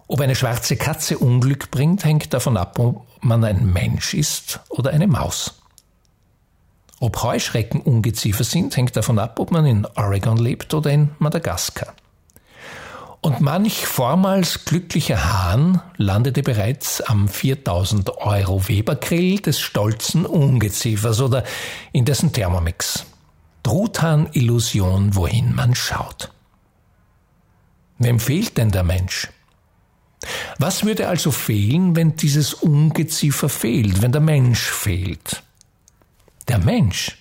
ob 0.07 0.21
eine 0.21 0.36
schwarze 0.36 0.75
Katze 0.75 1.19
Unglück 1.19 1.69
bringt, 1.69 2.03
hängt 2.03 2.33
davon 2.33 2.57
ab, 2.57 2.79
ob 2.79 3.05
man 3.21 3.43
ein 3.43 3.71
Mensch 3.71 4.15
ist 4.15 4.59
oder 4.69 4.89
eine 4.89 5.05
Maus. 5.05 5.59
Ob 7.00 7.24
Heuschrecken 7.24 7.82
Ungeziefer 7.82 8.44
sind, 8.44 8.75
hängt 8.75 8.96
davon 8.96 9.20
ab, 9.20 9.39
ob 9.39 9.51
man 9.51 9.65
in 9.65 9.86
Oregon 9.96 10.38
lebt 10.38 10.74
oder 10.74 10.91
in 10.91 11.12
Madagaskar. 11.20 11.94
Und 13.22 13.41
manch 13.41 13.86
vormals 13.86 14.65
glücklicher 14.65 15.34
Hahn 15.34 15.82
landete 15.98 16.41
bereits 16.41 17.01
am 17.01 17.27
4000 17.27 18.18
Euro 18.18 18.68
Webergrill 18.68 19.39
des 19.39 19.60
stolzen 19.60 20.25
Ungeziefers 20.25 21.20
oder 21.20 21.44
in 21.91 22.06
dessen 22.06 22.32
Thermomix. 22.32 23.06
Truthahn-Illusion, 23.63 25.15
wohin 25.15 25.53
man 25.53 25.75
schaut. 25.75 26.32
Wem 27.98 28.22
fehlt 28.22 28.58
denn 28.58 28.72
der 28.72 28.84
Mensch? 28.84 29.29
Was 30.58 30.86
würde 30.86 31.10
also 31.10 31.32
fehlen, 31.32 31.98
wenn 31.98 32.15
dieses 32.15 32.53
Ungeziefer 32.53 33.50
fehlt, 33.50 34.01
wenn 34.01 34.13
der 34.13 34.22
Mensch 34.22 34.62
fehlt? 34.62 35.44
Der 36.50 36.58
Mensch, 36.58 37.15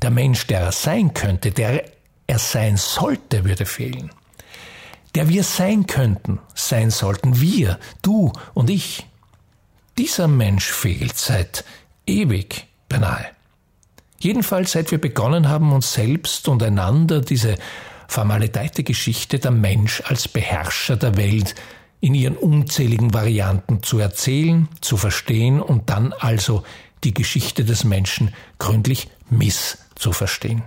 der 0.00 0.10
Mensch, 0.10 0.46
der 0.46 0.60
er 0.60 0.72
sein 0.72 1.12
könnte, 1.12 1.50
der 1.50 1.84
er 2.26 2.38
sein 2.38 2.78
sollte, 2.78 3.44
würde 3.44 3.66
fehlen. 3.66 4.10
Der 5.14 5.28
wir 5.28 5.44
sein 5.44 5.86
könnten, 5.86 6.38
sein 6.54 6.90
sollten, 6.90 7.38
wir, 7.38 7.78
du 8.00 8.32
und 8.54 8.70
ich. 8.70 9.06
Dieser 9.98 10.26
Mensch 10.26 10.72
fehlt 10.72 11.18
seit 11.18 11.64
ewig 12.06 12.66
beinahe. 12.88 13.26
Jedenfalls 14.18 14.72
seit 14.72 14.90
wir 14.90 15.00
begonnen 15.02 15.50
haben, 15.50 15.72
uns 15.72 15.92
selbst 15.92 16.48
und 16.48 16.62
einander 16.62 17.20
diese 17.20 17.56
vermaledeite 18.08 18.84
Geschichte 18.84 19.38
der 19.38 19.50
Mensch 19.50 20.02
als 20.06 20.28
Beherrscher 20.28 20.96
der 20.96 21.18
Welt 21.18 21.54
in 22.00 22.14
ihren 22.14 22.36
unzähligen 22.36 23.12
Varianten 23.12 23.82
zu 23.82 23.98
erzählen, 23.98 24.68
zu 24.80 24.96
verstehen 24.96 25.60
und 25.60 25.90
dann 25.90 26.14
also 26.14 26.62
die 27.06 27.14
Geschichte 27.14 27.64
des 27.64 27.84
Menschen 27.84 28.34
gründlich 28.58 29.08
misszuverstehen. 29.30 30.64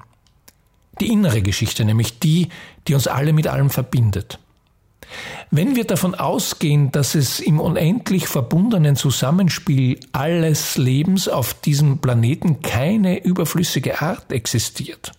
Die 1.02 1.12
innere 1.12 1.42
Geschichte, 1.42 1.86
nämlich 1.86 2.20
die, 2.20 2.50
die 2.88 2.94
uns 2.94 3.08
alle 3.08 3.34
mit 3.34 3.48
allem 3.48 3.70
verbindet. 3.70 4.40
Wenn 5.52 5.76
wir 5.76 5.86
davon 5.86 6.16
ausgehen, 6.16 6.92
dass 6.92 7.16
es 7.16 7.40
im 7.40 7.60
unendlich 7.60 8.28
verbundenen 8.28 8.96
Zusammenspiel 8.96 10.00
alles 10.14 10.78
Lebens 10.78 11.28
auf 11.28 11.54
diesem 11.54 11.98
Planeten 11.98 12.62
keine 12.62 13.24
überflüssige 13.24 14.02
Art 14.02 14.32
existiert, 14.32 15.12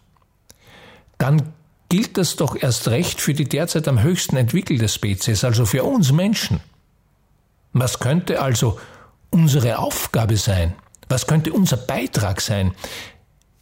dann 1.19 1.53
gilt 1.91 2.17
das 2.17 2.37
doch 2.37 2.57
erst 2.57 2.89
recht 2.89 3.21
für 3.21 3.35
die 3.35 3.49
derzeit 3.49 3.89
am 3.89 4.03
höchsten 4.03 4.37
entwickelte 4.37 4.89
Spezies, 4.89 5.45
also 5.45 5.67
für 5.67 5.85
uns 5.85 6.12
Menschen. 6.12 6.61
Was 7.73 7.99
könnte 7.99 8.41
also 8.41 8.79
unsere 9.31 9.79
Aufgabe 9.79 10.37
sein? 10.37 10.75
Was 11.11 11.26
könnte 11.26 11.52
unser 11.52 11.76
Beitrag 11.76 12.40
sein? 12.40 12.73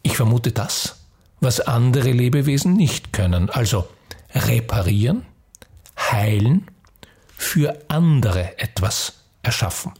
Ich 0.03 0.15
vermute 0.15 0.51
das, 0.51 0.97
was 1.41 1.59
andere 1.59 2.11
Lebewesen 2.11 2.73
nicht 2.73 3.11
können, 3.11 3.49
also 3.49 3.87
reparieren, 4.35 5.25
heilen, 5.97 6.67
für 7.35 7.79
andere 7.87 8.59
etwas 8.59 9.13
erschaffen. 9.41 9.93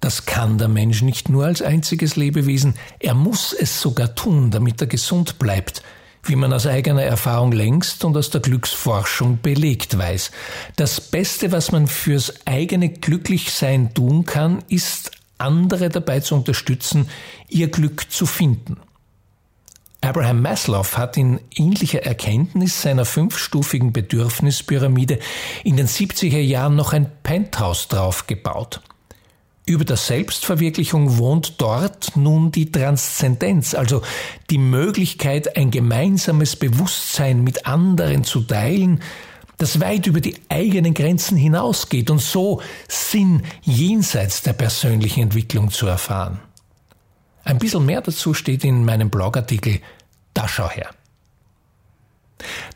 Das 0.00 0.24
kann 0.24 0.56
der 0.56 0.68
Mensch 0.68 1.02
nicht 1.02 1.28
nur 1.28 1.44
als 1.44 1.60
einziges 1.60 2.16
Lebewesen, 2.16 2.76
er 2.98 3.14
muss 3.14 3.52
es 3.52 3.82
sogar 3.82 4.14
tun, 4.14 4.50
damit 4.50 4.80
er 4.80 4.86
gesund 4.86 5.38
bleibt, 5.38 5.82
wie 6.22 6.36
man 6.36 6.54
aus 6.54 6.66
eigener 6.66 7.02
Erfahrung 7.02 7.52
längst 7.52 8.04
und 8.06 8.16
aus 8.16 8.30
der 8.30 8.40
Glücksforschung 8.40 9.40
belegt 9.42 9.98
weiß. 9.98 10.30
Das 10.76 10.98
Beste, 11.00 11.52
was 11.52 11.72
man 11.72 11.88
fürs 11.88 12.46
eigene 12.46 12.88
Glücklichsein 12.88 13.92
tun 13.92 14.24
kann, 14.24 14.64
ist 14.68 15.17
andere 15.38 15.88
dabei 15.88 16.20
zu 16.20 16.34
unterstützen, 16.34 17.08
ihr 17.48 17.68
Glück 17.68 18.10
zu 18.10 18.26
finden. 18.26 18.76
Abraham 20.00 20.42
Maslow 20.42 20.96
hat 20.96 21.16
in 21.16 21.40
ähnlicher 21.56 22.04
Erkenntnis 22.04 22.82
seiner 22.82 23.04
fünfstufigen 23.04 23.92
Bedürfnispyramide 23.92 25.18
in 25.64 25.76
den 25.76 25.88
70er 25.88 26.38
Jahren 26.38 26.76
noch 26.76 26.92
ein 26.92 27.10
Penthouse 27.24 27.88
draufgebaut. 27.88 28.80
Über 29.66 29.84
der 29.84 29.96
Selbstverwirklichung 29.96 31.18
wohnt 31.18 31.60
dort 31.60 32.16
nun 32.16 32.52
die 32.52 32.72
Transzendenz, 32.72 33.74
also 33.74 34.00
die 34.48 34.56
Möglichkeit, 34.56 35.58
ein 35.58 35.70
gemeinsames 35.70 36.56
Bewusstsein 36.56 37.44
mit 37.44 37.66
anderen 37.66 38.24
zu 38.24 38.40
teilen, 38.40 39.02
das 39.58 39.80
weit 39.80 40.06
über 40.06 40.20
die 40.20 40.36
eigenen 40.48 40.94
Grenzen 40.94 41.36
hinausgeht 41.36 42.10
und 42.10 42.20
so 42.20 42.62
Sinn 42.88 43.42
jenseits 43.62 44.42
der 44.42 44.54
persönlichen 44.54 45.24
Entwicklung 45.24 45.70
zu 45.70 45.86
erfahren. 45.86 46.40
Ein 47.44 47.58
bisschen 47.58 47.84
mehr 47.84 48.00
dazu 48.00 48.34
steht 48.34 48.64
in 48.64 48.84
meinem 48.84 49.10
Blogartikel 49.10 49.80
Da 50.32 50.46
schau 50.48 50.70
her. 50.70 50.90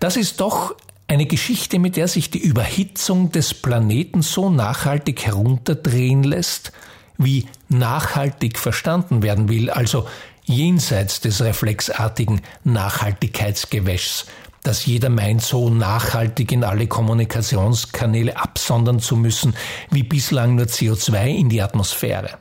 Das 0.00 0.16
ist 0.16 0.40
doch 0.40 0.74
eine 1.06 1.26
Geschichte, 1.26 1.78
mit 1.78 1.96
der 1.96 2.08
sich 2.08 2.30
die 2.30 2.40
Überhitzung 2.40 3.30
des 3.30 3.54
Planeten 3.54 4.22
so 4.22 4.50
nachhaltig 4.50 5.24
herunterdrehen 5.24 6.24
lässt, 6.24 6.72
wie 7.18 7.46
nachhaltig 7.68 8.58
verstanden 8.58 9.22
werden 9.22 9.48
will, 9.48 9.70
also 9.70 10.08
jenseits 10.44 11.20
des 11.20 11.42
reflexartigen 11.42 12.40
Nachhaltigkeitsgewäschs, 12.64 14.26
das 14.62 14.86
jeder 14.86 15.08
meint, 15.08 15.42
so 15.42 15.70
nachhaltig 15.70 16.52
in 16.52 16.64
alle 16.64 16.86
Kommunikationskanäle 16.86 18.36
absondern 18.36 19.00
zu 19.00 19.16
müssen, 19.16 19.54
wie 19.90 20.04
bislang 20.04 20.54
nur 20.54 20.66
CO2 20.66 21.26
in 21.36 21.48
die 21.48 21.62
Atmosphäre. 21.62 22.38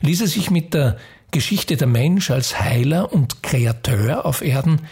Ließe 0.00 0.26
sich 0.26 0.50
mit 0.50 0.74
der 0.74 0.98
Geschichte 1.30 1.76
der 1.76 1.86
Mensch 1.86 2.30
als 2.30 2.60
Heiler 2.60 3.12
und 3.12 3.42
Kreateur 3.42 4.26
auf 4.26 4.42
Erden 4.42 4.82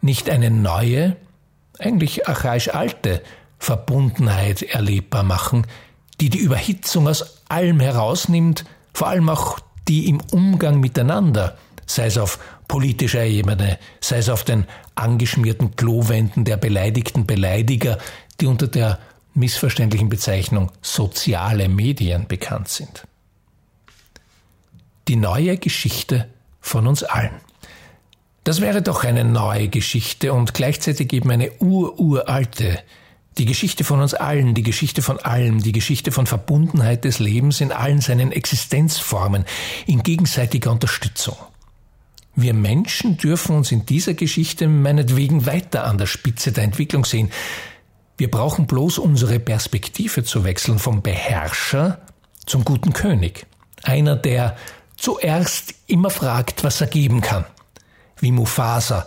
nicht 0.00 0.30
eine 0.30 0.50
neue, 0.50 1.16
eigentlich 1.78 2.28
archaisch 2.28 2.68
alte 2.68 3.22
Verbundenheit 3.58 4.62
erlebbar 4.62 5.24
machen, 5.24 5.66
die 6.20 6.30
die 6.30 6.38
Überhitzung 6.38 7.08
aus 7.08 7.42
allem 7.48 7.80
herausnimmt, 7.80 8.64
vor 8.92 9.08
allem 9.08 9.28
auch 9.28 9.58
die 9.88 10.08
im 10.08 10.20
Umgang 10.30 10.78
miteinander, 10.78 11.58
sei 11.86 12.06
es 12.06 12.18
auf 12.18 12.38
politischer 12.68 13.24
Ebene, 13.24 13.78
sei 14.00 14.18
es 14.18 14.28
auf 14.28 14.44
den 14.44 14.66
angeschmierten 14.94 15.76
Klowänden 15.76 16.44
der 16.44 16.56
beleidigten 16.56 17.26
Beleidiger, 17.26 17.98
die 18.40 18.46
unter 18.46 18.66
der 18.66 18.98
missverständlichen 19.34 20.08
Bezeichnung 20.08 20.70
soziale 20.80 21.68
Medien 21.68 22.26
bekannt 22.26 22.68
sind. 22.68 23.06
Die 25.08 25.16
neue 25.16 25.58
Geschichte 25.58 26.28
von 26.60 26.86
uns 26.86 27.02
allen. 27.02 27.40
Das 28.44 28.60
wäre 28.60 28.82
doch 28.82 29.04
eine 29.04 29.24
neue 29.24 29.68
Geschichte 29.68 30.32
und 30.32 30.54
gleichzeitig 30.54 31.12
eben 31.12 31.30
eine 31.30 31.50
ururalte. 31.60 32.78
Die 33.38 33.46
Geschichte 33.46 33.84
von 33.84 34.00
uns 34.00 34.14
allen, 34.14 34.54
die 34.54 34.62
Geschichte 34.62 35.02
von 35.02 35.18
allem, 35.18 35.62
die 35.62 35.72
Geschichte 35.72 36.12
von 36.12 36.26
Verbundenheit 36.26 37.04
des 37.04 37.18
Lebens 37.18 37.60
in 37.60 37.72
allen 37.72 38.00
seinen 38.00 38.32
Existenzformen, 38.32 39.44
in 39.86 40.02
gegenseitiger 40.02 40.70
Unterstützung. 40.70 41.36
Wir 42.36 42.54
Menschen 42.54 43.16
dürfen 43.16 43.56
uns 43.56 43.70
in 43.70 43.86
dieser 43.86 44.14
Geschichte 44.14 44.68
meinetwegen 44.68 45.46
weiter 45.46 45.84
an 45.84 45.98
der 45.98 46.06
Spitze 46.06 46.52
der 46.52 46.64
Entwicklung 46.64 47.04
sehen. 47.04 47.30
Wir 48.16 48.30
brauchen 48.30 48.66
bloß 48.66 48.98
unsere 48.98 49.38
Perspektive 49.38 50.24
zu 50.24 50.44
wechseln 50.44 50.78
vom 50.78 51.02
Beherrscher 51.02 52.00
zum 52.46 52.64
guten 52.64 52.92
König. 52.92 53.46
Einer, 53.82 54.16
der 54.16 54.56
zuerst 54.96 55.74
immer 55.86 56.10
fragt, 56.10 56.64
was 56.64 56.80
er 56.80 56.86
geben 56.86 57.20
kann 57.20 57.44
wie 58.20 58.32
Mufasa, 58.32 59.06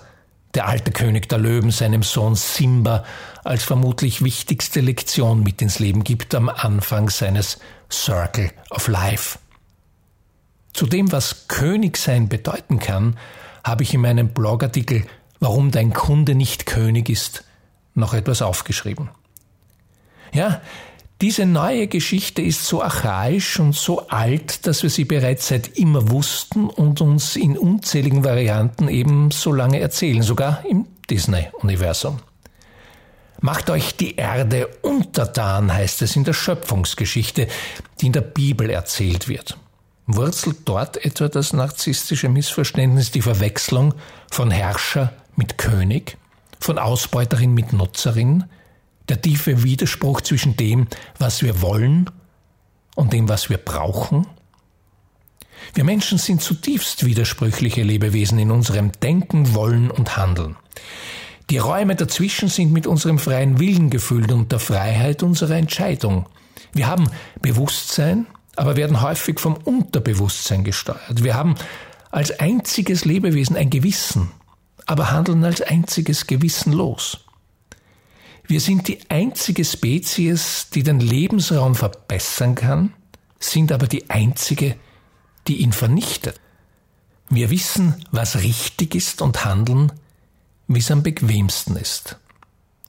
der 0.54 0.68
alte 0.68 0.92
König 0.92 1.28
der 1.30 1.40
Löwen, 1.40 1.72
seinem 1.72 2.04
Sohn 2.04 2.36
Simba 2.36 3.04
als 3.44 3.64
vermutlich 3.64 4.24
wichtigste 4.24 4.80
Lektion 4.80 5.44
mit 5.44 5.62
ins 5.62 5.80
Leben 5.80 6.04
gibt 6.04 6.36
am 6.36 6.50
Anfang 6.50 7.10
seines 7.10 7.60
Circle 7.92 8.52
of 8.70 8.88
Life. 8.88 9.40
Zu 10.78 10.86
dem, 10.86 11.12
was 11.12 11.48
Königsein 11.48 12.30
bedeuten 12.30 12.78
kann, 12.78 13.18
habe 13.64 13.82
ich 13.82 13.96
in 13.96 14.02
meinem 14.02 14.30
Blogartikel 14.30 15.08
Warum 15.40 15.72
dein 15.72 15.92
Kunde 15.92 16.36
nicht 16.36 16.68
König 16.68 17.10
ist, 17.10 17.44
noch 17.96 18.14
etwas 18.14 18.44
aufgeschrieben. 18.44 19.10
Ja, 20.34 20.62
diese 21.20 21.48
neue 21.48 21.88
Geschichte 21.88 22.44
ist 22.44 22.64
so 22.64 22.84
archaisch 22.84 23.60
und 23.60 23.74
so 23.74 24.08
alt, 24.10 24.68
dass 24.68 24.84
wir 24.84 24.92
sie 24.92 25.06
bereits 25.06 25.48
seit 25.48 25.80
immer 25.80 26.12
wussten 26.12 26.70
und 26.70 27.02
uns 27.02 27.36
in 27.36 27.58
unzähligen 27.58 28.24
Varianten 28.24 28.88
eben 28.88 29.32
so 29.32 29.52
lange 29.52 29.80
erzählen, 29.80 30.22
sogar 30.22 30.64
im 30.64 30.86
Disney-Universum. 31.10 32.20
Macht 33.42 33.72
euch 33.72 33.96
die 33.96 34.16
Erde 34.16 34.68
untertan, 34.84 35.74
heißt 35.74 36.04
es 36.04 36.16
in 36.16 36.24
der 36.24 36.34
Schöpfungsgeschichte, 36.34 37.48
die 38.00 38.06
in 38.06 38.14
der 38.14 38.22
Bibel 38.22 38.70
erzählt 38.70 39.28
wird. 39.28 39.58
Wurzelt 40.08 40.60
dort 40.64 41.04
etwa 41.04 41.28
das 41.28 41.52
narzisstische 41.52 42.30
Missverständnis, 42.30 43.12
die 43.12 43.22
Verwechslung 43.22 43.94
von 44.32 44.52
Herrscher 44.52 45.12
mit 45.36 45.58
König, 45.58 46.18
von 46.60 46.80
Ausbeuterin 46.80 47.54
mit 47.54 47.74
Nutzerin, 47.74 48.46
der 49.10 49.22
tiefe 49.22 49.64
Widerspruch 49.64 50.22
zwischen 50.22 50.56
dem, 50.56 50.88
was 51.20 51.44
wir 51.44 51.62
wollen 51.62 52.10
und 52.96 53.12
dem, 53.12 53.28
was 53.28 53.50
wir 53.50 53.58
brauchen? 53.58 54.26
Wir 55.74 55.84
Menschen 55.84 56.18
sind 56.18 56.42
zutiefst 56.42 57.06
widersprüchliche 57.06 57.84
Lebewesen 57.84 58.40
in 58.40 58.52
unserem 58.52 58.94
Denken, 58.94 59.54
Wollen 59.54 59.92
und 59.92 60.16
Handeln. 60.16 60.56
Die 61.50 61.58
Räume 61.58 61.96
dazwischen 61.96 62.48
sind 62.48 62.72
mit 62.72 62.88
unserem 62.88 63.20
freien 63.20 63.60
Willen 63.60 63.90
gefüllt 63.90 64.32
und 64.32 64.52
der 64.52 64.60
Freiheit 64.60 65.24
unserer 65.24 65.56
Entscheidung. 65.56 66.28
Wir 66.74 66.88
haben 66.88 67.10
Bewusstsein, 67.42 68.28
aber 68.58 68.76
werden 68.76 69.02
häufig 69.02 69.40
vom 69.40 69.56
Unterbewusstsein 69.56 70.64
gesteuert. 70.64 71.24
Wir 71.24 71.36
haben 71.36 71.56
als 72.12 72.40
einziges 72.40 73.06
Lebewesen 73.06 73.56
ein 73.56 73.70
Gewissen, 73.70 74.32
aber 74.86 75.12
handeln 75.12 75.44
als 75.44 75.62
einziges 75.62 76.28
gewissenlos. 76.28 77.20
Wir 78.48 78.62
sind 78.62 78.88
die 78.88 79.00
einzige 79.10 79.66
Spezies, 79.66 80.70
die 80.74 80.84
den 80.84 81.00
Lebensraum 81.00 81.76
verbessern 81.76 82.56
kann, 82.56 82.94
sind 83.40 83.72
aber 83.72 83.88
die 83.88 84.10
einzige, 84.10 84.76
die 85.48 85.58
ihn 85.58 85.74
vernichtet. 85.74 86.40
Wir 87.30 87.50
wissen, 87.50 88.06
was 88.12 88.38
richtig 88.42 88.96
ist 88.96 89.22
und 89.22 89.44
handeln, 89.44 89.92
wie 90.68 90.80
es 90.80 90.92
am 90.92 91.04
bequemsten 91.04 91.76
ist. 91.76 92.18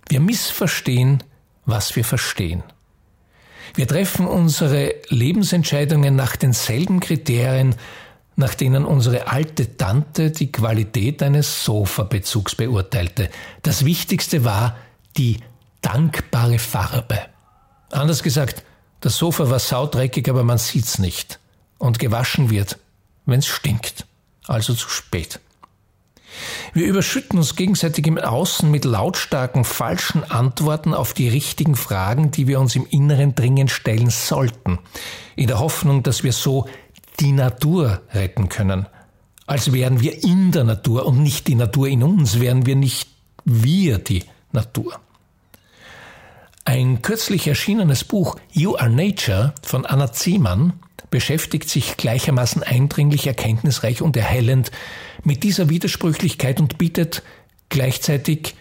Wir 0.08 0.20
missverstehen, 0.20 1.24
was 1.66 1.96
wir 1.96 2.04
verstehen. 2.04 2.62
Wir 3.74 3.86
treffen 3.86 4.26
unsere 4.26 4.94
Lebensentscheidungen 5.08 6.16
nach 6.16 6.36
denselben 6.36 7.00
Kriterien, 7.00 7.74
nach 8.36 8.54
denen 8.54 8.84
unsere 8.84 9.26
alte 9.26 9.76
Tante 9.76 10.30
die 10.30 10.52
Qualität 10.52 11.22
eines 11.22 11.64
Sofabezugs 11.64 12.54
beurteilte. 12.54 13.30
Das 13.62 13.84
Wichtigste 13.84 14.44
war 14.44 14.76
die 15.16 15.38
dankbare 15.80 16.58
Farbe. 16.58 17.18
Anders 17.90 18.22
gesagt, 18.22 18.62
das 19.00 19.16
Sofa 19.16 19.50
war 19.50 19.58
saudreckig, 19.58 20.28
aber 20.28 20.44
man 20.44 20.58
sieht's 20.58 20.98
nicht. 20.98 21.38
Und 21.78 21.98
gewaschen 21.98 22.50
wird, 22.50 22.78
wenn's 23.26 23.46
stinkt. 23.46 24.06
Also 24.46 24.74
zu 24.74 24.88
spät. 24.88 25.40
Wir 26.72 26.86
überschütten 26.86 27.38
uns 27.38 27.56
gegenseitig 27.56 28.06
im 28.06 28.18
Außen 28.18 28.70
mit 28.70 28.84
lautstarken 28.84 29.64
falschen 29.64 30.24
Antworten 30.24 30.94
auf 30.94 31.14
die 31.14 31.28
richtigen 31.28 31.74
Fragen, 31.74 32.30
die 32.30 32.46
wir 32.46 32.60
uns 32.60 32.76
im 32.76 32.86
Inneren 32.86 33.34
dringend 33.34 33.70
stellen 33.70 34.10
sollten, 34.10 34.78
in 35.36 35.46
der 35.46 35.60
Hoffnung, 35.60 36.02
dass 36.02 36.22
wir 36.22 36.32
so 36.32 36.66
die 37.20 37.32
Natur 37.32 38.02
retten 38.12 38.48
können. 38.48 38.86
Als 39.46 39.72
wären 39.72 40.00
wir 40.00 40.22
in 40.22 40.52
der 40.52 40.64
Natur 40.64 41.06
und 41.06 41.22
nicht 41.22 41.48
die 41.48 41.54
Natur 41.54 41.88
in 41.88 42.02
uns, 42.02 42.38
wären 42.38 42.66
wir 42.66 42.76
nicht 42.76 43.08
wir 43.44 43.98
die 43.98 44.24
Natur. 44.52 45.00
Ein 46.64 47.00
kürzlich 47.00 47.48
erschienenes 47.48 48.04
Buch 48.04 48.36
You 48.52 48.76
Are 48.76 48.90
Nature 48.90 49.54
von 49.62 49.86
Anna 49.86 50.12
Ziemann 50.12 50.74
beschäftigt 51.08 51.70
sich 51.70 51.96
gleichermaßen 51.96 52.62
eindringlich, 52.62 53.26
erkenntnisreich 53.26 54.02
und 54.02 54.18
erhellend 54.18 54.70
mit 55.24 55.42
dieser 55.42 55.68
Widersprüchlichkeit 55.68 56.60
und 56.60 56.78
bietet 56.78 57.22
gleichzeitig 57.68 58.54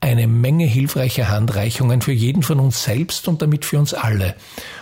eine 0.00 0.26
Menge 0.26 0.64
hilfreicher 0.64 1.28
Handreichungen 1.28 2.00
für 2.00 2.12
jeden 2.12 2.42
von 2.42 2.58
uns 2.58 2.82
selbst 2.82 3.28
und 3.28 3.42
damit 3.42 3.64
für 3.64 3.78
uns 3.78 3.92
alle. 3.92 4.34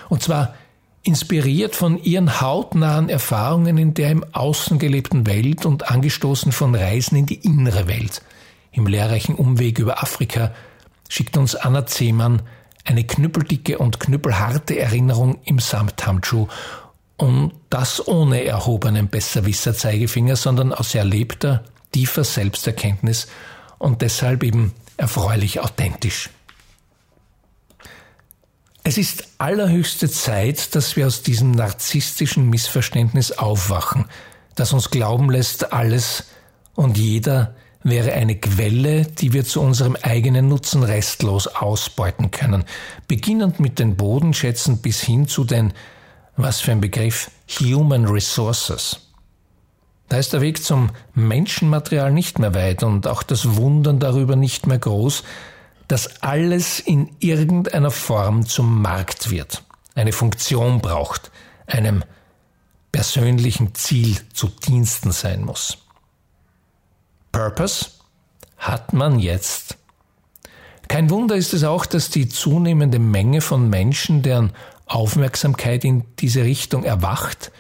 Und 0.09 0.23
zwar 0.23 0.55
inspiriert 1.03 1.75
von 1.75 2.03
ihren 2.03 2.41
hautnahen 2.41 3.09
Erfahrungen 3.09 3.79
in 3.79 3.95
der 3.95 4.11
im 4.11 4.25
Außen 4.33 4.79
gelebten 4.79 5.27
Welt 5.27 5.67
und 5.67 5.91
angestoßen 5.91 6.53
von 6.53 6.75
Reisen 6.75 7.17
in 7.17 7.27
die 7.27 7.37
innere 7.37 7.89
Welt. 7.89 8.23
Im 8.73 8.87
lehrreichen 8.87 9.35
Umweg 9.35 9.79
über 9.79 10.03
Afrika 10.03 10.53
schickt 11.09 11.37
uns 11.37 11.55
Anna 11.55 11.87
Zehmann 11.87 12.43
eine 12.85 13.05
knüppeldicke 13.05 13.79
und 13.79 14.01
knüppelharte 14.01 14.79
Erinnerung 14.79 15.39
im 15.45 15.59
Samthandschuh 15.59 16.49
und 17.19 17.53
das 17.69 18.07
ohne 18.07 18.45
erhobenen 18.45 19.09
Besserwisser-Zeigefinger, 19.09 20.37
sondern 20.37 20.73
aus 20.73 20.95
erlebter, 20.95 21.65
tiefer 21.93 22.25
Selbsterkenntnis 22.25 23.27
und 23.79 24.03
deshalb 24.03 24.43
eben 24.45 24.73
erfreulich 24.97 25.61
authentisch. 25.61 26.31
Es 28.85 28.97
ist 28.97 29.29
allerhöchste 29.37 30.09
Zeit, 30.09 30.75
dass 30.75 30.97
wir 30.97 31.07
aus 31.07 31.23
diesem 31.23 31.51
narzisstischen 31.51 32.49
Missverständnis 32.49 33.33
aufwachen, 33.33 34.07
das 34.55 34.73
uns 34.73 34.91
glauben 34.91 35.31
lässt, 35.31 35.73
alles 35.73 36.25
und 36.75 36.97
jeder 36.97 37.55
wäre 37.83 38.13
eine 38.13 38.37
Quelle, 38.37 39.05
die 39.05 39.33
wir 39.33 39.45
zu 39.45 39.61
unserem 39.61 39.97
eigenen 40.01 40.49
Nutzen 40.49 40.83
restlos 40.85 41.49
ausbeuten 41.49 42.31
können, 42.31 42.65
beginnend 43.09 43.61
mit 43.61 43.79
den 43.79 43.97
Bodenschätzen 43.97 44.79
bis 44.79 45.01
hin 45.01 45.29
zu 45.29 45.45
den, 45.45 45.73
was 46.39 46.61
für 46.61 46.73
ein 46.73 46.81
Begriff, 46.81 47.31
Human 47.61 48.07
Resources. 48.07 49.01
Da 50.09 50.17
ist 50.17 50.33
der 50.33 50.41
Weg 50.41 50.65
zum 50.65 50.91
Menschenmaterial 51.15 52.13
nicht 52.13 52.39
mehr 52.39 52.55
weit 52.55 52.83
und 52.83 53.07
auch 53.07 53.23
das 53.23 53.57
Wundern 53.57 53.99
darüber 53.99 54.37
nicht 54.37 54.67
mehr 54.67 54.79
groß, 54.79 55.25
dass 55.89 56.23
alles 56.23 56.81
in 56.81 57.11
irgendeiner 57.19 57.91
Form 57.91 58.47
zum 58.47 58.81
Markt 58.81 59.31
wird, 59.31 59.65
eine 59.95 60.13
Funktion 60.13 60.81
braucht, 60.81 61.31
einem 61.67 62.05
persönlichen 62.93 63.75
Ziel 63.75 64.17
zu 64.33 64.49
Diensten 64.49 65.13
sein 65.13 65.45
muss. 65.45 65.79
Purpose 67.33 67.91
hat 68.57 68.93
man 68.93 69.19
jetzt. 69.19 69.77
Kein 70.89 71.11
Wunder 71.11 71.37
ist 71.37 71.53
es 71.53 71.65
auch, 71.65 71.85
dass 71.85 72.09
die 72.09 72.29
zunehmende 72.29 72.99
Menge 72.99 73.43
von 73.43 73.69
Menschen, 73.69 74.23
deren 74.23 74.53
Aufmerksamkeit 74.89 75.85
in 75.85 76.05
diese 76.19 76.43
Richtung 76.43 76.85
erwacht, 76.85 77.53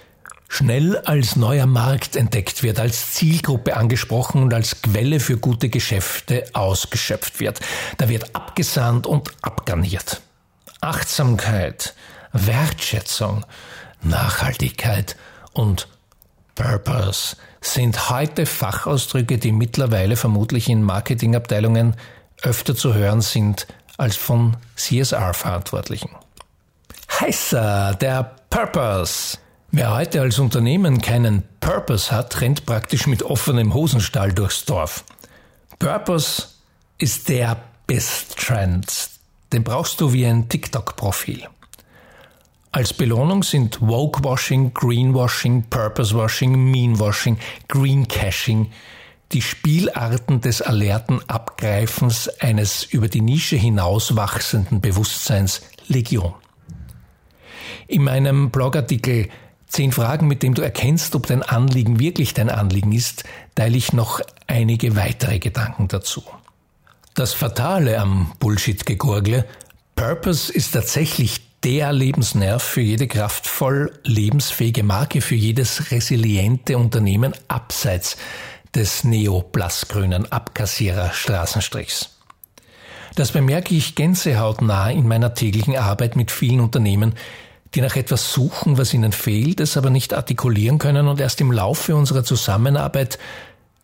schnell 0.48 0.96
als 0.98 1.36
neuer 1.36 1.66
Markt 1.66 2.16
entdeckt 2.16 2.62
wird, 2.62 2.80
als 2.80 3.12
Zielgruppe 3.12 3.76
angesprochen 3.76 4.42
und 4.42 4.54
als 4.54 4.82
Quelle 4.82 5.20
für 5.20 5.36
gute 5.36 5.68
Geschäfte 5.68 6.44
ausgeschöpft 6.54 7.38
wird. 7.40 7.60
Da 7.98 8.08
wird 8.08 8.34
abgesandt 8.34 9.06
und 9.06 9.30
abgarniert. 9.42 10.22
Achtsamkeit, 10.80 11.94
Wertschätzung, 12.32 13.44
Nachhaltigkeit 14.00 15.16
und 15.52 15.88
Purpose 16.54 17.36
sind 17.60 18.10
heute 18.10 18.46
Fachausdrücke, 18.46 19.38
die 19.38 19.52
mittlerweile 19.52 20.16
vermutlich 20.16 20.68
in 20.68 20.82
Marketingabteilungen 20.82 21.94
öfter 22.42 22.74
zu 22.74 22.94
hören 22.94 23.20
sind 23.20 23.66
als 23.96 24.16
von 24.16 24.56
CSR-Verantwortlichen. 24.76 26.10
Heißer, 27.20 27.96
der 28.00 28.36
Purpose. 28.48 29.38
Wer 29.72 29.92
heute 29.92 30.20
als 30.20 30.38
Unternehmen 30.38 31.00
keinen 31.00 31.42
Purpose 31.58 32.12
hat, 32.12 32.40
rennt 32.40 32.64
praktisch 32.64 33.08
mit 33.08 33.24
offenem 33.24 33.74
Hosenstall 33.74 34.32
durchs 34.32 34.64
Dorf. 34.64 35.04
Purpose 35.80 36.44
ist 36.98 37.28
der 37.28 37.56
Best 37.88 38.38
Trend. 38.38 39.10
Den 39.52 39.64
brauchst 39.64 40.00
du 40.00 40.12
wie 40.12 40.26
ein 40.26 40.48
TikTok-Profil. 40.48 41.48
Als 42.70 42.92
Belohnung 42.92 43.42
sind 43.42 43.80
Woke-Washing, 43.80 44.72
Greenwashing, 44.72 45.64
Purpose-Washing, 45.68 46.70
Mean-Washing, 46.70 47.36
Green-Cashing 47.66 48.70
die 49.32 49.42
Spielarten 49.42 50.40
des 50.40 50.62
alerten 50.62 51.20
Abgreifens 51.28 52.28
eines 52.40 52.84
über 52.84 53.08
die 53.08 53.20
Nische 53.22 53.56
hinaus 53.56 54.14
wachsenden 54.14 54.80
Bewusstseins 54.80 55.62
Legion. 55.88 56.34
In 57.88 58.04
meinem 58.04 58.50
Blogartikel 58.50 59.28
Zehn 59.66 59.92
Fragen, 59.92 60.26
mit 60.26 60.42
dem 60.42 60.54
du 60.54 60.62
erkennst, 60.62 61.14
ob 61.14 61.26
dein 61.26 61.42
Anliegen 61.42 62.00
wirklich 62.00 62.32
dein 62.32 62.48
Anliegen 62.48 62.92
ist, 62.92 63.24
teile 63.54 63.76
ich 63.76 63.92
noch 63.92 64.20
einige 64.46 64.96
weitere 64.96 65.38
Gedanken 65.38 65.88
dazu. 65.88 66.22
Das 67.14 67.34
Fatale 67.34 67.98
am 67.98 68.32
Bullshit-Gegurgle, 68.40 69.44
Purpose 69.94 70.52
ist 70.52 70.72
tatsächlich 70.72 71.40
der 71.64 71.92
Lebensnerv 71.92 72.62
für 72.62 72.80
jede 72.80 73.08
kraftvoll 73.08 73.92
lebensfähige 74.04 74.84
Marke, 74.84 75.20
für 75.20 75.34
jedes 75.34 75.90
resiliente 75.90 76.78
Unternehmen 76.78 77.34
abseits 77.48 78.16
des 78.74 79.04
neoblassgrünen 79.04 80.30
Abkassierer 80.30 81.12
Straßenstrichs. 81.12 82.16
Das 83.16 83.32
bemerke 83.32 83.74
ich 83.74 83.96
gänsehautnah 83.96 84.90
in 84.90 85.08
meiner 85.08 85.34
täglichen 85.34 85.76
Arbeit 85.76 86.14
mit 86.14 86.30
vielen 86.30 86.60
Unternehmen, 86.60 87.14
die 87.74 87.80
nach 87.80 87.96
etwas 87.96 88.32
suchen, 88.32 88.78
was 88.78 88.94
ihnen 88.94 89.12
fehlt, 89.12 89.60
es 89.60 89.76
aber 89.76 89.90
nicht 89.90 90.14
artikulieren 90.14 90.78
können 90.78 91.08
und 91.08 91.20
erst 91.20 91.40
im 91.40 91.52
Laufe 91.52 91.94
unserer 91.94 92.24
Zusammenarbeit 92.24 93.18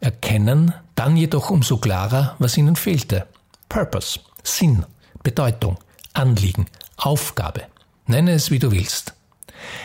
erkennen, 0.00 0.72
dann 0.94 1.16
jedoch 1.16 1.50
umso 1.50 1.78
klarer, 1.78 2.36
was 2.38 2.56
ihnen 2.56 2.76
fehlte. 2.76 3.26
Purpose, 3.68 4.20
Sinn, 4.42 4.84
Bedeutung, 5.22 5.78
Anliegen, 6.12 6.66
Aufgabe. 6.96 7.62
Nenne 8.06 8.32
es, 8.32 8.50
wie 8.50 8.58
du 8.58 8.70
willst. 8.70 9.14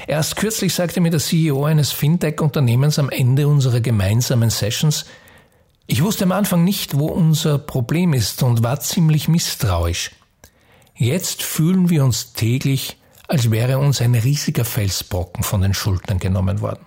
Erst 0.07 0.35
kürzlich 0.35 0.73
sagte 0.73 0.99
mir 0.99 1.11
der 1.11 1.19
CEO 1.19 1.63
eines 1.63 1.91
Fintech-Unternehmens 1.91 2.99
am 2.99 3.09
Ende 3.09 3.47
unserer 3.47 3.79
gemeinsamen 3.79 4.49
Sessions, 4.49 5.05
ich 5.87 6.03
wusste 6.03 6.25
am 6.25 6.31
Anfang 6.33 6.63
nicht, 6.63 6.99
wo 6.99 7.07
unser 7.07 7.57
Problem 7.57 8.13
ist 8.13 8.43
und 8.43 8.61
war 8.61 8.79
ziemlich 8.79 9.27
misstrauisch. 9.27 10.11
Jetzt 10.93 11.41
fühlen 11.41 11.89
wir 11.89 12.03
uns 12.03 12.33
täglich 12.33 12.98
als 13.29 13.51
wäre 13.51 13.77
uns 13.77 14.01
ein 14.01 14.15
riesiger 14.15 14.65
Felsbrocken 14.65 15.43
von 15.43 15.61
den 15.61 15.75
Schultern 15.75 16.17
genommen 16.17 16.61
worden. 16.61 16.85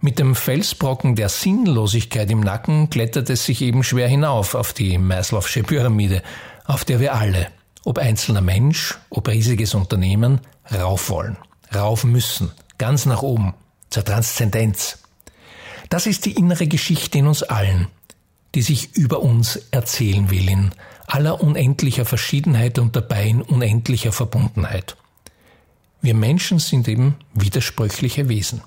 Mit 0.00 0.18
dem 0.18 0.34
Felsbrocken 0.34 1.14
der 1.14 1.28
Sinnlosigkeit 1.28 2.30
im 2.30 2.40
Nacken 2.40 2.88
klettert 2.88 3.28
es 3.28 3.44
sich 3.44 3.60
eben 3.60 3.84
schwer 3.84 4.08
hinauf 4.08 4.54
auf 4.54 4.72
die 4.72 4.98
Maslow'sche 4.98 5.62
Pyramide, 5.62 6.22
auf 6.64 6.86
der 6.86 6.98
wir 6.98 7.14
alle, 7.14 7.48
ob 7.84 7.98
einzelner 7.98 8.40
Mensch, 8.40 8.98
ob 9.10 9.28
riesiges 9.28 9.74
Unternehmen, 9.74 10.40
rauf 10.72 11.10
wollen, 11.10 11.36
rauf 11.74 12.04
müssen, 12.04 12.50
ganz 12.78 13.04
nach 13.04 13.20
oben, 13.20 13.52
zur 13.90 14.04
Transzendenz. 14.04 14.98
Das 15.90 16.06
ist 16.06 16.24
die 16.24 16.32
innere 16.32 16.66
Geschichte 16.66 17.18
in 17.18 17.26
uns 17.26 17.42
allen, 17.42 17.88
die 18.54 18.62
sich 18.62 18.96
über 18.96 19.20
uns 19.20 19.56
erzählen 19.72 20.30
will 20.30 20.48
in 20.48 20.70
aller 21.10 21.40
unendlicher 21.40 22.04
Verschiedenheit 22.04 22.78
und 22.78 22.94
dabei 22.96 23.26
in 23.26 23.42
unendlicher 23.42 24.12
Verbundenheit. 24.12 24.96
Wir 26.00 26.14
Menschen 26.14 26.58
sind 26.58 26.88
eben 26.88 27.16
widersprüchliche 27.34 28.28
Wesen. 28.28 28.62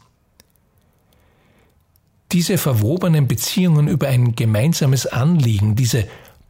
Diese 2.32 2.58
verwobenen 2.58 3.28
Beziehungen 3.28 3.88
über 3.88 4.08
ein 4.08 4.36
gemeinsames 4.36 5.06
Anliegen, 5.06 5.76
diese 5.76 6.08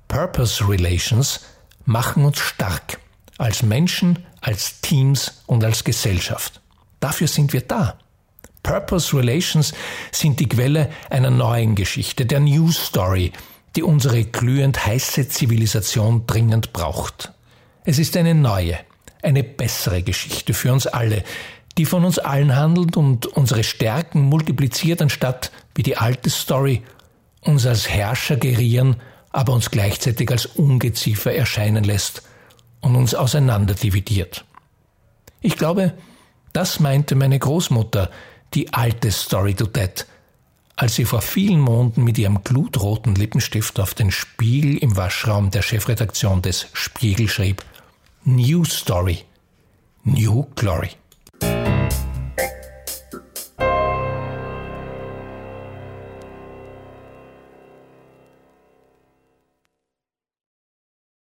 Purpose 0.07 0.67
Relations, 0.67 1.41
machen 1.85 2.25
uns 2.25 2.39
stark, 2.39 2.99
als 3.37 3.63
Menschen, 3.63 4.19
als 4.41 4.81
Teams 4.81 5.43
und 5.45 5.63
als 5.63 5.83
Gesellschaft. 5.83 6.61
Dafür 6.99 7.27
sind 7.27 7.53
wir 7.53 7.61
da. 7.61 7.97
Purpose 8.61 9.15
Relations 9.15 9.73
sind 10.11 10.39
die 10.39 10.47
Quelle 10.47 10.89
einer 11.09 11.29
neuen 11.29 11.75
Geschichte, 11.75 12.25
der 12.25 12.39
News 12.39 12.87
Story, 12.87 13.33
die 13.75 13.83
unsere 13.83 14.23
glühend 14.23 14.85
heiße 14.85 15.27
Zivilisation 15.29 16.27
dringend 16.27 16.73
braucht. 16.73 17.31
Es 17.85 17.99
ist 17.99 18.15
eine 18.15 18.35
neue, 18.35 18.77
eine 19.21 19.43
bessere 19.43 20.03
Geschichte 20.03 20.53
für 20.53 20.71
uns 20.71 20.87
alle, 20.87 21.23
die 21.77 21.85
von 21.85 22.05
uns 22.05 22.19
allen 22.19 22.55
handelt 22.55 22.97
und 22.97 23.25
unsere 23.25 23.63
Stärken 23.63 24.21
multipliziert, 24.21 25.01
anstatt 25.01 25.51
wie 25.75 25.83
die 25.83 25.97
alte 25.97 26.29
Story 26.29 26.83
uns 27.41 27.65
als 27.65 27.89
Herrscher 27.89 28.37
gerieren, 28.37 28.97
aber 29.31 29.53
uns 29.53 29.71
gleichzeitig 29.71 30.29
als 30.29 30.45
Ungeziefer 30.45 31.33
erscheinen 31.33 31.83
lässt 31.83 32.21
und 32.81 32.95
uns 32.95 33.15
auseinanderdividiert. 33.15 34.45
Ich 35.41 35.57
glaube, 35.57 35.93
das 36.53 36.79
meinte 36.79 37.15
meine 37.15 37.39
Großmutter, 37.39 38.11
die 38.53 38.71
alte 38.73 39.11
Story 39.11 39.55
to 39.55 39.65
Dead, 39.65 40.05
als 40.75 40.95
sie 40.95 41.05
vor 41.05 41.21
vielen 41.21 41.59
Monaten 41.59 42.03
mit 42.03 42.17
ihrem 42.17 42.43
glutroten 42.43 43.15
Lippenstift 43.15 43.79
auf 43.79 43.93
den 43.93 44.11
Spiegel 44.11 44.77
im 44.77 44.95
Waschraum 44.95 45.51
der 45.51 45.61
Chefredaktion 45.61 46.41
des 46.41 46.67
Spiegel 46.73 47.27
schrieb 47.27 47.63
New 48.23 48.65
Story, 48.65 49.19
New 50.03 50.47
Glory. 50.55 50.91